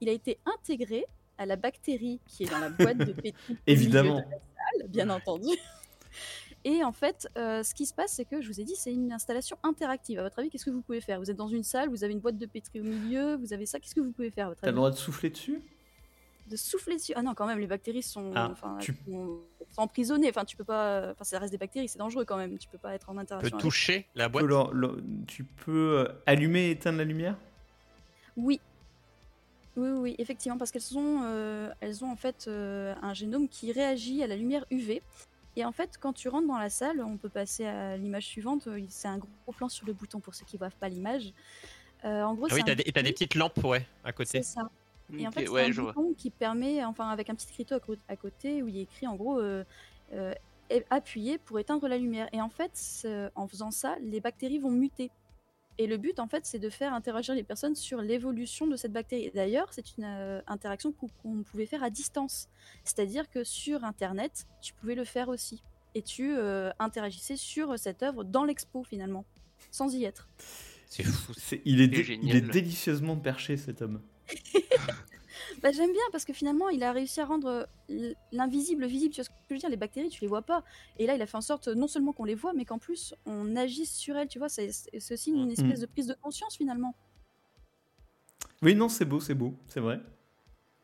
Il 0.00 0.08
a 0.08 0.12
été 0.12 0.38
intégré 0.46 1.06
à 1.40 1.46
la 1.46 1.56
bactérie 1.56 2.20
qui 2.26 2.44
est 2.44 2.50
dans 2.50 2.58
la 2.60 2.68
boîte 2.68 2.98
de 2.98 3.04
milieu 3.14 3.32
Évidemment. 3.66 4.16
de 4.16 4.20
la 4.20 4.30
salle, 4.30 4.88
bien 4.88 5.08
entendu. 5.10 5.48
Et 6.64 6.84
en 6.84 6.92
fait, 6.92 7.26
euh, 7.38 7.62
ce 7.62 7.72
qui 7.74 7.86
se 7.86 7.94
passe, 7.94 8.12
c'est 8.12 8.26
que 8.26 8.42
je 8.42 8.48
vous 8.48 8.60
ai 8.60 8.64
dit, 8.64 8.76
c'est 8.76 8.92
une 8.92 9.10
installation 9.12 9.56
interactive. 9.62 10.18
À 10.18 10.22
votre 10.24 10.38
avis, 10.38 10.50
qu'est-ce 10.50 10.66
que 10.66 10.70
vous 10.70 10.82
pouvez 10.82 11.00
faire? 11.00 11.18
Vous 11.18 11.30
êtes 11.30 11.36
dans 11.36 11.48
une 11.48 11.62
salle, 11.62 11.88
vous 11.88 12.04
avez 12.04 12.12
une 12.12 12.20
boîte 12.20 12.36
de 12.36 12.44
pétri 12.44 12.80
au 12.80 12.84
milieu, 12.84 13.36
vous 13.36 13.54
avez 13.54 13.64
ça. 13.64 13.80
Qu'est-ce 13.80 13.94
que 13.94 14.00
vous 14.02 14.12
pouvez 14.12 14.30
faire 14.30 14.46
à 14.46 14.48
votre 14.50 14.60
T'as 14.60 14.66
le 14.66 14.74
droit 14.74 14.90
de 14.90 14.96
souffler 14.96 15.30
dessus? 15.30 15.62
De 16.48 16.56
souffler 16.56 16.96
dessus 16.96 17.12
Ah 17.16 17.22
non, 17.22 17.32
quand 17.34 17.46
même, 17.46 17.60
les 17.60 17.66
bactéries 17.66 18.02
sont, 18.02 18.32
Ah, 18.34 18.50
enfin, 18.52 18.76
tu- 18.78 18.94
sont, 19.08 19.40
sont 19.74 19.80
emprisonnées. 19.80 20.28
Enfin, 20.28 20.44
tu 20.44 20.54
peux 20.56 20.64
pas. 20.64 21.12
Enfin, 21.12 21.24
ça 21.24 21.38
reste 21.38 21.52
des 21.52 21.58
bactéries, 21.58 21.88
c'est 21.88 21.98
dangereux 21.98 22.26
quand 22.26 22.36
même. 22.36 22.58
Tu 22.58 22.68
peux 22.68 22.76
pas 22.76 22.94
être 22.94 23.08
en 23.08 23.16
interaction. 23.16 23.56
avec. 23.56 23.62
toucher 23.62 24.06
la 24.14 24.26
Tu 24.26 24.32
boîte? 24.32 24.46
peux, 24.46 25.02
tu 25.28 25.44
peux 25.44 26.00
euh, 26.00 26.12
allumer 26.26 26.66
et 26.66 26.70
éteindre 26.72 26.98
la 26.98 27.04
lumière? 27.04 27.36
Oui. 28.36 28.60
Oui, 29.76 29.88
oui, 29.90 30.14
effectivement, 30.18 30.58
parce 30.58 30.70
qu'elles 30.70 30.98
ont, 30.98 31.22
euh, 31.24 31.70
elles 31.80 32.04
ont 32.04 32.10
en 32.10 32.16
fait 32.16 32.46
euh, 32.48 32.94
un 33.02 33.14
génome 33.14 33.48
qui 33.48 33.72
réagit 33.72 34.22
à 34.22 34.26
la 34.26 34.36
lumière 34.36 34.64
UV. 34.70 35.02
Et 35.56 35.64
en 35.64 35.72
fait, 35.72 35.98
quand 35.98 36.12
tu 36.12 36.28
rentres 36.28 36.46
dans 36.46 36.58
la 36.58 36.70
salle, 36.70 37.00
on 37.02 37.16
peut 37.16 37.28
passer 37.28 37.66
à 37.66 37.96
l'image 37.96 38.26
suivante. 38.26 38.66
euh, 38.66 38.80
C'est 38.88 39.08
un 39.08 39.18
gros 39.18 39.52
plan 39.56 39.68
sur 39.68 39.86
le 39.86 39.92
bouton 39.92 40.20
pour 40.20 40.34
ceux 40.34 40.44
qui 40.44 40.56
voient 40.56 40.70
pas 40.70 40.88
l'image. 40.88 41.32
Euh, 42.04 42.22
en 42.22 42.34
gros, 42.34 42.46
Ah 42.50 42.54
oui, 42.54 42.62
t'as 42.64 42.74
des, 42.74 42.84
et 42.86 42.92
t'as 42.92 43.02
des 43.02 43.12
petites 43.12 43.34
lampes 43.34 43.62
ouais, 43.64 43.86
à 44.04 44.12
côté. 44.12 44.42
C'est 44.42 44.54
ça. 44.54 44.70
Et 45.16 45.26
en 45.26 45.32
fait, 45.32 45.42
c'est 45.42 45.48
ouais, 45.48 45.64
un 45.66 45.70
vois. 45.72 45.92
bouton 45.92 46.14
qui 46.16 46.30
permet, 46.30 46.84
enfin, 46.84 47.08
avec 47.08 47.30
un 47.30 47.34
petit 47.34 47.48
écriteau 47.48 47.74
à, 48.08 48.16
côté 48.16 48.62
où 48.62 48.68
il 48.68 48.76
est 48.78 48.82
écrit 48.82 49.08
en 49.08 49.16
gros 49.16 49.40
euh, 49.40 49.64
euh, 50.12 50.32
appuyer 50.88 51.38
pour 51.38 51.58
éteindre 51.58 51.88
la 51.88 51.98
lumière. 51.98 52.28
Et 52.32 52.40
en 52.40 52.48
fait, 52.48 53.06
en 53.34 53.48
faisant 53.48 53.72
ça, 53.72 53.96
les 54.02 54.20
bactéries 54.20 54.58
vont 54.58 54.70
muter. 54.70 55.10
Et 55.82 55.86
le 55.86 55.96
but, 55.96 56.20
en 56.20 56.28
fait, 56.28 56.44
c'est 56.44 56.58
de 56.58 56.68
faire 56.68 56.92
interagir 56.92 57.34
les 57.34 57.42
personnes 57.42 57.74
sur 57.74 58.02
l'évolution 58.02 58.66
de 58.66 58.76
cette 58.76 58.92
bactérie. 58.92 59.30
D'ailleurs, 59.34 59.68
c'est 59.72 59.96
une 59.96 60.04
euh, 60.04 60.42
interaction 60.46 60.92
qu'o- 60.92 61.08
qu'on 61.22 61.42
pouvait 61.42 61.64
faire 61.64 61.82
à 61.82 61.88
distance. 61.88 62.48
C'est-à-dire 62.84 63.30
que 63.30 63.44
sur 63.44 63.82
Internet, 63.82 64.44
tu 64.60 64.74
pouvais 64.74 64.94
le 64.94 65.04
faire 65.04 65.28
aussi. 65.30 65.62
Et 65.94 66.02
tu 66.02 66.36
euh, 66.36 66.70
interagissais 66.78 67.36
sur 67.36 67.78
cette 67.78 68.02
œuvre 68.02 68.24
dans 68.24 68.44
l'expo, 68.44 68.84
finalement, 68.84 69.24
sans 69.70 69.94
y 69.94 70.04
être. 70.04 70.28
C'est 70.86 71.02
fou. 71.02 71.32
C'est- 71.34 71.62
il, 71.64 71.80
est 71.80 71.86
il 72.22 72.46
délicieusement 72.50 73.16
perché 73.16 73.56
cet 73.56 73.80
homme. 73.80 74.02
Bah, 75.62 75.70
J'aime 75.72 75.92
bien 75.92 76.02
parce 76.12 76.24
que 76.24 76.32
finalement, 76.32 76.68
il 76.68 76.82
a 76.82 76.92
réussi 76.92 77.20
à 77.20 77.24
rendre 77.26 77.68
l- 77.88 78.14
l'invisible 78.32 78.86
visible. 78.86 79.12
Tu 79.14 79.20
vois 79.20 79.24
ce 79.24 79.30
que 79.30 79.34
je 79.48 79.54
veux 79.54 79.58
dire? 79.60 79.68
Les 79.70 79.76
bactéries, 79.76 80.08
tu 80.10 80.20
les 80.22 80.26
vois 80.28 80.42
pas. 80.42 80.64
Et 80.98 81.06
là, 81.06 81.14
il 81.14 81.22
a 81.22 81.26
fait 81.26 81.36
en 81.36 81.40
sorte 81.40 81.68
non 81.68 81.88
seulement 81.88 82.12
qu'on 82.12 82.24
les 82.24 82.34
voit, 82.34 82.52
mais 82.52 82.64
qu'en 82.64 82.78
plus, 82.78 83.14
on 83.26 83.56
agisse 83.56 83.94
sur 83.94 84.16
elles. 84.16 84.28
Tu 84.28 84.38
vois, 84.38 84.48
c'est 84.48 84.68
aussi 85.10 85.30
une 85.32 85.50
espèce 85.50 85.80
de 85.80 85.86
prise 85.86 86.06
de 86.06 86.14
conscience 86.14 86.56
finalement. 86.56 86.94
Oui, 88.62 88.74
non, 88.74 88.88
c'est 88.88 89.04
beau, 89.06 89.20
c'est 89.20 89.34
beau, 89.34 89.54
c'est 89.68 89.80
vrai. 89.80 90.00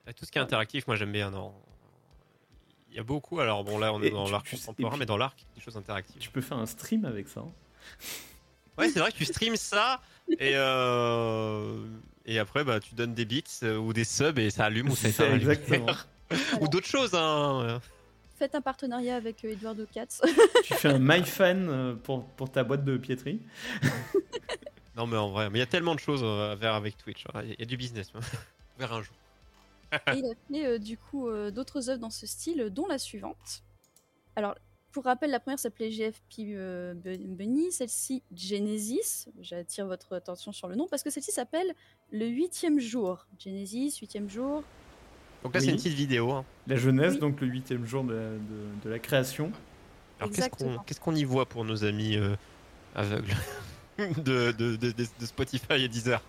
Euh, 0.08 0.12
Tout 0.16 0.24
ce 0.24 0.30
qui 0.32 0.38
est 0.38 0.40
interactif, 0.42 0.86
moi 0.86 0.96
j'aime 0.96 1.12
bien. 1.12 1.30
Non. 1.30 1.52
Il 2.90 2.96
y 2.96 2.98
a 2.98 3.02
beaucoup. 3.02 3.40
Alors 3.40 3.64
bon, 3.64 3.78
là 3.78 3.92
on 3.92 4.00
est 4.02 4.06
Et 4.06 4.10
dans 4.10 4.30
l'art 4.30 4.42
et 4.50 4.56
contemporain, 4.56 4.90
puis- 4.92 5.00
mais 5.00 5.06
dans 5.06 5.18
l'art, 5.18 5.34
des 5.54 5.60
choses 5.60 5.76
interactives. 5.76 6.16
Tu 6.18 6.30
peux 6.30 6.40
faire 6.40 6.56
un 6.56 6.64
stream 6.66 7.04
avec 7.04 7.28
ça. 7.28 7.40
hein. 7.40 7.52
Ouais, 8.78 8.88
c'est 8.88 9.00
vrai 9.00 9.10
que 9.12 9.16
tu 9.16 9.24
streams 9.24 9.56
ça 9.56 10.00
et 10.38 10.52
euh, 10.54 11.78
et 12.26 12.38
après 12.38 12.64
bah 12.64 12.80
tu 12.80 12.94
donnes 12.94 13.14
des 13.14 13.24
bits 13.24 13.44
euh, 13.62 13.76
ou 13.76 13.92
des 13.92 14.04
subs 14.04 14.38
et 14.38 14.50
ça 14.50 14.64
allume 14.64 14.90
ou 14.90 14.96
ça 14.96 15.08
éteint 15.08 15.34
exactement. 15.34 15.86
ou 16.60 16.68
d'autres 16.68 16.86
choses. 16.88 17.14
Hein. 17.14 17.80
Faites 18.38 18.54
un 18.54 18.60
partenariat 18.60 19.16
avec 19.16 19.44
euh, 19.44 19.52
Eduardo 19.52 19.86
Katz. 19.90 20.20
tu 20.64 20.74
fais 20.74 20.88
un 20.88 20.98
MyFan 21.00 21.68
euh, 21.68 21.94
pour, 21.94 22.26
pour 22.26 22.50
ta 22.50 22.64
boîte 22.64 22.84
de 22.84 22.96
piéterie. 22.98 23.40
Non 24.96 25.06
mais 25.06 25.16
en 25.16 25.30
vrai, 25.30 25.48
mais 25.50 25.58
il 25.58 25.60
y 25.60 25.64
a 25.64 25.66
tellement 25.66 25.94
de 25.94 26.00
choses 26.00 26.22
à 26.24 26.56
faire 26.56 26.74
avec 26.74 26.96
Twitch. 26.98 27.24
hein. 27.34 27.42
Il 27.44 27.56
y 27.58 27.62
a 27.62 27.66
du 27.66 27.76
business. 27.76 28.12
Vers 28.78 28.92
un 28.92 29.02
jour. 29.02 29.14
Et 29.92 30.18
il 30.18 30.24
a 30.26 30.34
fait 30.50 30.66
euh, 30.66 30.78
du 30.78 30.98
coup 30.98 31.28
euh, 31.28 31.50
d'autres 31.50 31.88
œuvres 31.90 32.00
dans 32.00 32.10
ce 32.10 32.26
style, 32.26 32.70
dont 32.70 32.86
la 32.86 32.98
suivante. 32.98 33.62
Alors, 34.34 34.54
pour 34.96 35.04
rappel, 35.04 35.30
la 35.30 35.40
première 35.40 35.58
s'appelait 35.58 35.90
GFP 35.90 36.38
euh, 36.54 36.94
Bu- 36.94 37.18
Bunny, 37.18 37.70
celle-ci 37.70 38.22
Genesis. 38.34 39.26
J'attire 39.42 39.86
votre 39.86 40.14
attention 40.14 40.52
sur 40.52 40.68
le 40.68 40.74
nom 40.74 40.86
parce 40.88 41.02
que 41.02 41.10
celle-ci 41.10 41.32
s'appelle 41.32 41.74
Le 42.10 42.26
huitième 42.26 42.80
jour. 42.80 43.26
Genesis, 43.38 43.98
huitième 44.00 44.30
jour. 44.30 44.62
Donc 45.42 45.52
là 45.52 45.60
Oui. 45.60 45.66
c'est 45.66 45.70
une 45.72 45.76
petite 45.76 45.92
vidéo. 45.92 46.30
hein. 46.32 46.46
La 46.66 46.76
jeunesse, 46.76 47.12
Oui. 47.12 47.20
donc 47.20 47.42
le 47.42 47.46
huitième 47.46 47.84
jour 47.84 48.04
de, 48.04 48.14
la- 48.14 48.30
de- 48.30 48.84
de 48.84 48.88
la 48.90 48.98
création. 48.98 49.52
Alors 50.18 50.30
qu'est-ce 50.30 50.48
qu'on 50.48 50.56
Exactement. 50.64 50.82
qu'est-ce 50.86 51.00
qu'on 51.00 51.14
y 51.14 51.24
voit 51.24 51.44
pour 51.44 51.66
nos 51.66 51.84
amis 51.84 52.16
euh, 52.16 52.34
aveugles 52.94 53.34
de, 53.98 54.52
de, 54.52 54.76
de, 54.76 54.92
de- 54.92 55.06
de 55.20 55.26
Spotify 55.26 55.74
et 55.74 55.88
Deezer? 55.88 56.22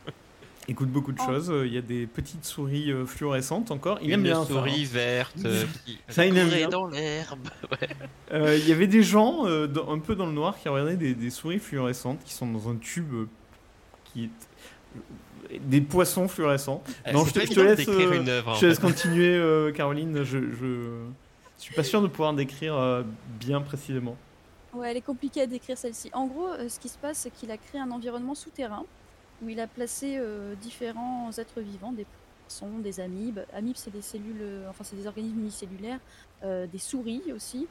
Écoute 0.69 0.89
beaucoup 0.89 1.13
de 1.13 1.19
Oh. 1.21 1.25
choses. 1.25 1.49
euh, 1.49 1.65
Il 1.65 1.73
y 1.73 1.77
a 1.77 1.81
des 1.81 2.05
petites 2.07 2.43
souris 2.43 2.91
euh, 2.91 3.05
fluorescentes 3.05 3.71
encore. 3.71 3.99
Il 4.01 4.07
Une 4.07 4.15
aime 4.15 4.23
bien 4.23 4.43
ça, 4.43 4.49
souris 4.51 4.83
hein. 4.83 4.89
verte. 4.91 5.35
euh, 5.45 5.63
qui- 5.85 5.97
Ça, 6.09 6.25
il 6.25 6.37
aime 6.37 6.49
bien. 6.49 6.67
dans 6.69 6.87
l'herbe. 6.87 7.47
Ouais. 7.71 7.87
Euh, 8.33 8.57
Il 8.57 8.67
y 8.67 8.71
avait 8.73 8.87
des 8.87 9.03
gens 9.03 9.45
euh, 9.47 9.67
dans- 9.67 9.89
un 9.91 9.99
peu 9.99 10.15
dans 10.15 10.25
le 10.25 10.33
noir 10.33 10.57
qui 10.59 10.67
regardaient 10.67 10.97
des, 10.97 11.13
des 11.13 11.29
souris 11.29 11.59
fluorescentes 11.59 12.19
qui 12.25 12.33
sont 12.33 12.47
dans 12.47 12.69
un 12.69 12.75
tube 12.75 13.13
euh, 13.13 13.27
qui 14.05 14.25
est 14.25 15.59
des 15.61 15.79
poissons 15.79 16.27
fluorescents. 16.27 16.83
Eh, 17.05 17.13
Non, 17.13 17.23
je 17.23 17.31
te- 17.33 17.39
je 17.53 17.61
laisse, 17.61 17.87
euh, 17.87 18.19
une 18.21 18.27
œuvre. 18.27 18.55
Je 18.55 18.59
te 18.61 18.65
laisse 18.65 18.79
continuer, 18.79 19.33
euh, 19.35 19.71
Caroline. 19.71 20.23
Je, 20.25 20.39
je 20.51 20.99
suis 21.57 21.73
pas 21.73 21.83
sûr 21.83 22.01
de 22.01 22.07
pouvoir 22.07 22.33
décrire 22.33 22.75
euh, 22.75 23.03
bien 23.39 23.61
précisément. 23.61 24.17
Ouais, 24.73 24.91
elle 24.91 24.97
est 24.97 25.01
compliquée 25.01 25.41
à 25.41 25.47
décrire 25.47 25.77
celle-ci. 25.77 26.09
En 26.13 26.27
gros, 26.27 26.49
euh, 26.49 26.67
ce 26.67 26.77
qui 26.79 26.89
se 26.89 26.97
passe, 26.97 27.19
c'est 27.19 27.31
qu'il 27.31 27.49
a 27.51 27.57
créé 27.57 27.79
un 27.79 27.89
environnement 27.91 28.35
souterrain 28.35 28.83
où 29.41 29.49
il 29.49 29.59
a 29.59 29.67
placé 29.67 30.17
euh, 30.17 30.55
différents 30.55 31.31
êtres 31.37 31.61
vivants, 31.61 31.91
des 31.91 32.05
poissons, 32.45 32.79
des 32.79 32.99
amibes. 32.99 33.39
Amibes, 33.53 33.75
c'est 33.75 33.91
des 33.91 34.01
cellules, 34.01 34.41
euh, 34.41 34.69
enfin 34.69 34.83
c'est 34.83 34.95
des 34.95 35.07
organismes 35.07 35.39
unicellulaires, 35.39 35.99
euh, 36.43 36.67
des 36.67 36.79
souris 36.79 37.31
aussi. 37.33 37.67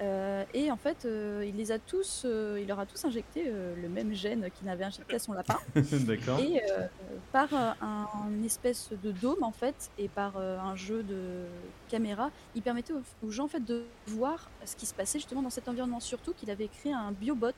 Euh, 0.00 0.44
et 0.52 0.70
en 0.70 0.76
fait, 0.76 1.04
euh, 1.04 1.44
il 1.46 1.56
les 1.56 1.70
a 1.70 1.78
tous, 1.78 2.22
euh, 2.24 2.58
il 2.60 2.66
leur 2.66 2.80
a 2.80 2.86
tous 2.86 3.04
injecté 3.04 3.44
le 3.44 3.88
même 3.88 4.12
gène 4.12 4.48
qu'il 4.58 4.68
avait 4.68 4.84
injecté 4.84 5.14
à 5.14 5.18
son 5.18 5.32
lapin. 5.32 5.58
D'accord. 5.76 6.40
Et 6.40 6.60
par 7.32 7.52
un, 7.54 8.08
une 8.30 8.44
espèce 8.44 8.90
de 9.02 9.12
dôme 9.12 9.42
en 9.42 9.52
fait, 9.52 9.90
et 9.98 10.08
par 10.08 10.36
un 10.36 10.74
jeu 10.74 11.02
de 11.02 11.44
caméra, 11.88 12.30
il 12.54 12.62
permettait 12.62 12.92
aux, 12.92 13.02
aux 13.26 13.30
gens 13.30 13.44
en 13.44 13.48
fait 13.48 13.64
de 13.64 13.84
voir 14.06 14.50
ce 14.64 14.74
qui 14.76 14.86
se 14.86 14.94
passait 14.94 15.18
justement 15.18 15.42
dans 15.42 15.50
cet 15.50 15.68
environnement. 15.68 16.00
Surtout 16.00 16.32
qu'il 16.32 16.50
avait 16.50 16.68
créé 16.68 16.92
un 16.92 17.12
biobot, 17.12 17.52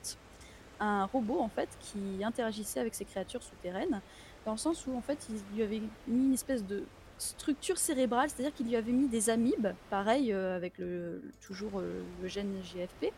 un 0.79 1.05
robot 1.05 1.39
en 1.39 1.49
fait 1.49 1.69
qui 1.79 2.23
interagissait 2.23 2.79
avec 2.79 2.95
ces 2.95 3.05
créatures 3.05 3.43
souterraines, 3.43 4.01
dans 4.45 4.53
le 4.53 4.57
sens 4.57 4.85
où 4.87 4.95
en 4.95 5.01
fait 5.01 5.27
il 5.29 5.55
lui 5.55 5.63
avait 5.63 5.81
mis 6.07 6.27
une 6.27 6.33
espèce 6.33 6.65
de 6.65 6.83
structure 7.17 7.77
cérébrale, 7.77 8.29
c'est-à-dire 8.29 8.53
qu'il 8.53 8.67
lui 8.67 8.75
avait 8.75 8.91
mis 8.91 9.07
des 9.07 9.29
amibes, 9.29 9.69
pareil 9.89 10.31
euh, 10.31 10.55
avec 10.55 10.77
le, 10.77 11.21
toujours 11.41 11.79
euh, 11.79 12.03
le 12.21 12.27
gène 12.27 12.53
GFP, 12.61 13.11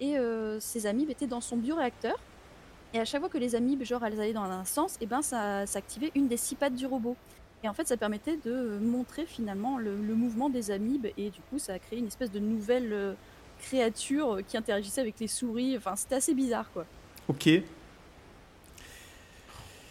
et 0.00 0.18
euh, 0.18 0.58
ces 0.60 0.86
amibes 0.86 1.10
étaient 1.10 1.26
dans 1.26 1.40
son 1.40 1.56
bioréacteur. 1.56 2.18
Et 2.94 3.00
à 3.00 3.04
chaque 3.04 3.20
fois 3.20 3.28
que 3.28 3.36
les 3.36 3.54
amibes, 3.54 3.82
genre, 3.84 4.02
elles 4.04 4.18
allaient 4.18 4.32
dans 4.32 4.44
un 4.44 4.64
sens, 4.64 4.96
et 5.02 5.06
ben 5.06 5.20
ça, 5.20 5.66
ça 5.66 5.78
activait 5.78 6.10
une 6.14 6.26
des 6.26 6.38
six 6.38 6.54
pattes 6.54 6.74
du 6.74 6.86
robot. 6.86 7.16
Et 7.62 7.68
en 7.68 7.74
fait, 7.74 7.86
ça 7.86 7.98
permettait 7.98 8.38
de 8.38 8.78
montrer 8.80 9.26
finalement 9.26 9.76
le, 9.76 9.94
le 9.94 10.14
mouvement 10.14 10.48
des 10.48 10.70
amibes, 10.70 11.08
et 11.18 11.28
du 11.28 11.40
coup, 11.50 11.58
ça 11.58 11.74
a 11.74 11.78
créé 11.78 11.98
une 11.98 12.06
espèce 12.06 12.30
de 12.30 12.38
nouvelle 12.38 13.16
euh, 13.58 13.64
créature 13.66 14.36
euh, 14.36 14.42
qui 14.42 14.56
interagissait 14.56 15.00
avec 15.00 15.18
les 15.20 15.28
souris. 15.28 15.76
Enfin, 15.76 15.96
c'était 15.96 16.16
assez 16.16 16.34
bizarre, 16.34 16.70
quoi. 16.72 16.84
Ok. 17.28 17.48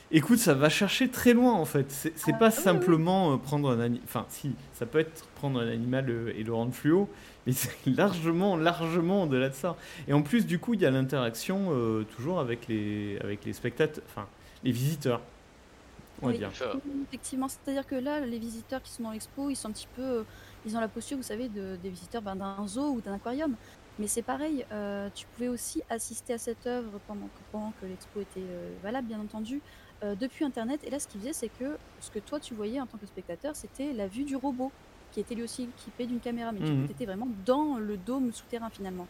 Écoute, 0.09 0.37
ça 0.39 0.53
va 0.53 0.69
chercher 0.69 1.09
très 1.09 1.33
loin 1.33 1.51
en 1.53 1.65
fait. 1.65 1.91
C'est 1.91 2.13
Ah, 2.33 2.33
pas 2.33 2.47
oui, 2.47 2.53
simplement 2.63 3.33
euh, 3.33 3.37
prendre 3.37 3.69
un 3.69 3.79
animal. 3.81 4.01
Enfin, 4.05 4.25
si, 4.29 4.55
ça 4.73 4.85
peut 4.85 4.99
être 4.99 5.25
prendre 5.35 5.59
un 5.59 5.67
animal 5.67 6.09
euh, 6.09 6.31
et 6.37 6.43
le 6.43 6.53
rendre 6.53 6.73
fluo, 6.73 7.09
mais 7.45 7.51
c'est 7.53 7.75
largement, 7.85 8.55
largement 8.55 9.23
au-delà 9.23 9.49
de 9.49 9.53
ça. 9.53 9.75
Et 10.07 10.13
en 10.13 10.21
plus, 10.21 10.45
du 10.45 10.59
coup, 10.59 10.75
il 10.75 10.81
y 10.81 10.85
a 10.85 10.91
l'interaction 10.91 11.67
euh, 11.71 12.03
toujours 12.15 12.39
avec 12.39 12.67
les, 12.69 13.17
avec 13.21 13.43
les 13.43 13.51
spectateurs, 13.51 14.01
enfin, 14.07 14.27
les 14.63 14.71
visiteurs, 14.71 15.19
on 16.21 16.27
va 16.27 16.31
Oui. 16.31 16.37
dire. 16.37 16.51
Effectivement, 17.09 17.49
c'est-à-dire 17.49 17.85
que 17.85 17.95
là, 17.95 18.21
les 18.21 18.39
visiteurs 18.39 18.81
qui 18.81 18.91
sont 18.91 19.03
dans 19.03 19.11
l'expo, 19.11 19.49
ils 19.49 19.57
sont 19.57 19.67
un 19.67 19.73
petit 19.73 19.89
peu, 19.93 20.01
euh, 20.01 20.23
ils 20.67 20.77
ont 20.77 20.81
la 20.81 20.89
posture, 20.89 21.17
vous 21.17 21.23
savez, 21.23 21.49
de- 21.49 21.77
des 21.77 21.89
visiteurs 21.89 22.21
ben, 22.21 22.35
d'un 22.35 22.67
zoo 22.67 22.91
ou 22.93 23.01
d'un 23.01 23.13
aquarium. 23.13 23.57
Mais 23.97 24.07
c'est 24.07 24.23
pareil, 24.23 24.65
euh, 24.71 25.09
tu 25.11 25.27
pouvais 25.27 25.47
aussi 25.47 25.81
assister 25.89 26.33
à 26.33 26.37
cette 26.37 26.67
œuvre 26.67 26.99
pendant 26.99 27.29
que, 27.29 27.43
pendant 27.51 27.73
que 27.73 27.85
l'expo 27.85 28.21
était 28.21 28.47
euh, 28.49 28.77
valable, 28.81 29.07
bien 29.07 29.19
entendu, 29.19 29.63
euh, 30.03 30.15
depuis 30.15 30.45
Internet. 30.45 30.83
Et 30.83 30.89
là, 30.91 30.99
ce 30.99 31.07
qu'il 31.07 31.21
faisait, 31.21 31.33
c'est 31.33 31.49
que 31.49 31.79
ce 31.99 32.11
que 32.11 32.19
toi, 32.19 32.39
tu 32.39 32.53
voyais 32.55 32.79
en 32.81 32.87
tant 32.87 32.97
que 32.99 33.07
spectateur, 33.07 33.55
c'était 33.55 33.93
la 33.93 34.07
vue 34.07 34.23
du 34.25 34.35
robot, 34.35 34.75
qui 35.11 35.19
était 35.19 35.35
lui 35.35 35.43
aussi 35.43 35.63
équipé 35.63 36.05
d'une 36.07 36.19
caméra. 36.21 36.51
Mais 36.51 36.61
Mhm. 36.61 36.85
tu 36.85 36.91
étais 36.91 37.05
vraiment 37.05 37.27
dans 37.29 37.77
le 37.79 37.97
dôme 37.97 38.31
souterrain, 38.31 38.69
finalement. 38.69 39.09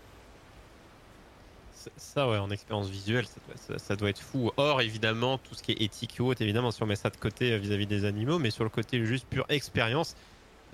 Ça- 1.98 2.28
ouais, 2.30 2.38
en 2.40 2.50
expérience 2.50 2.90
visuelle, 2.90 3.28
ça 3.28 3.40
doit, 3.46 3.56
ça- 3.58 3.78
ça 3.78 3.96
doit 3.96 4.10
être 4.10 4.22
fou. 4.22 4.50
Or, 4.58 4.82
évidemment, 4.82 5.38
tout 5.38 5.54
ce 5.54 5.62
qui 5.62 5.72
est 5.74 5.82
éthique 5.82 6.20
et 6.20 6.24
autres, 6.24 6.42
évidemment, 6.42 6.72
si 6.72 6.82
on 6.82 6.88
met 6.88 6.96
ça 6.96 7.10
de 7.12 7.18
côté 7.18 7.58
vis-à-vis 7.60 7.86
des 7.88 8.04
animaux, 8.06 8.40
mais 8.40 8.50
sur 8.50 8.64
le 8.64 8.70
côté 8.72 9.06
juste 9.06 9.28
pure 9.30 9.46
expérience, 9.50 10.16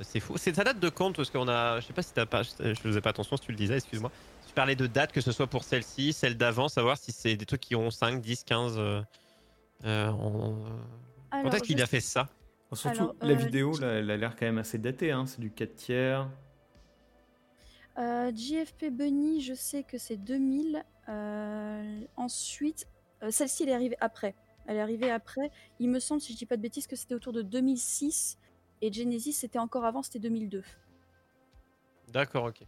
c'est 0.01 0.19
fou. 0.19 0.37
Ça 0.37 0.51
date 0.51 0.79
de 0.79 0.89
quand 0.89 1.15
Parce 1.15 1.29
qu'on 1.29 1.47
a, 1.47 1.79
je 1.79 1.85
sais 1.87 1.93
pas 1.93 2.01
si 2.01 2.13
t'as 2.13 2.25
pas, 2.25 2.43
je 2.43 2.73
faisais 2.75 3.01
pas 3.01 3.09
attention 3.11 3.37
si 3.37 3.43
tu 3.43 3.51
le 3.51 3.57
disais, 3.57 3.75
excuse-moi. 3.75 4.11
Tu 4.47 4.53
parlais 4.53 4.75
de 4.75 4.87
date, 4.87 5.11
que 5.11 5.21
ce 5.21 5.31
soit 5.31 5.47
pour 5.47 5.63
celle-ci, 5.63 6.13
celle 6.13 6.37
d'avant, 6.37 6.67
savoir 6.69 6.97
si 6.97 7.11
c'est 7.11 7.35
des 7.35 7.45
trucs 7.45 7.61
qui 7.61 7.75
ont 7.75 7.89
5, 7.91 8.21
10, 8.21 8.43
15. 8.43 8.75
euh, 8.77 9.01
euh, 9.85 10.09
en- 10.09 10.55
Quand 11.31 11.53
est-ce 11.53 11.63
qu'il 11.63 11.77
je 11.77 11.83
a 11.83 11.87
fait 11.87 12.01
ça? 12.01 12.29
Surtout, 12.73 12.97
Alors, 13.01 13.15
la 13.21 13.33
euh, 13.33 13.35
vidéo, 13.35 13.77
là, 13.77 13.87
elle 13.93 14.09
a 14.09 14.17
l'air 14.17 14.35
quand 14.35 14.45
même 14.45 14.57
assez 14.57 14.77
datée. 14.79 15.11
Hein. 15.11 15.25
C'est 15.27 15.39
du 15.39 15.51
4 15.51 15.75
tiers. 15.75 16.27
Euh, 17.99 18.31
JFP 18.35 18.89
Bunny, 18.89 19.41
je 19.41 19.53
sais 19.53 19.83
que 19.83 19.97
c'est 19.99 20.17
2000. 20.17 20.83
Euh, 21.09 22.01
ensuite, 22.17 22.87
euh, 23.21 23.29
celle-ci, 23.29 23.63
elle 23.63 23.69
est 23.69 23.73
arrivée 23.75 23.97
après. 23.99 24.33
Elle 24.65 24.77
est 24.77 24.81
arrivée 24.81 25.11
après. 25.11 25.51
Il 25.79 25.89
me 25.89 25.99
semble, 25.99 26.21
si 26.21 26.33
je 26.33 26.37
dis 26.37 26.45
pas 26.47 26.57
de 26.57 26.61
bêtises, 26.61 26.87
que 26.87 26.95
c'était 26.95 27.13
autour 27.13 27.33
de 27.33 27.41
2006. 27.43 28.37
Et 28.85 28.91
Genesis, 28.91 29.31
c'était 29.31 29.59
encore 29.59 29.85
avant, 29.85 30.03
c'était 30.03 30.19
2002. 30.19 30.61
D'accord, 32.09 32.43
ok. 32.45 32.59